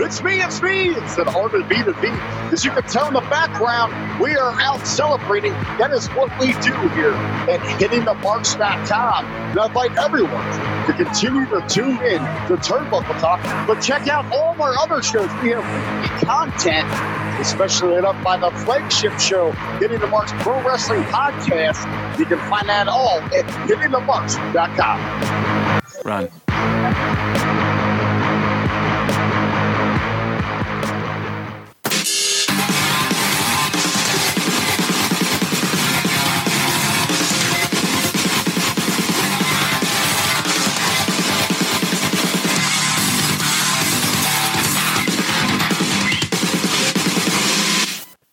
[0.01, 0.91] It's me, it's me.
[0.91, 2.09] It's that Armin B to B.
[2.51, 3.93] As you can tell in the background,
[4.23, 5.53] we are out celebrating.
[5.77, 9.25] That is what we do here at hittingthemarks.com.
[9.27, 10.47] And I invite everyone
[10.87, 15.03] to continue to tune in to Turnbuckle Talk, but check out all of our other
[15.03, 15.29] shows.
[15.43, 16.89] We have weekly content,
[17.39, 22.19] especially up by the flagship show, Hitting the Marks Pro Wrestling Podcast.
[22.19, 25.01] You can find that all at hittingthemarks.com.
[26.05, 26.29] Run.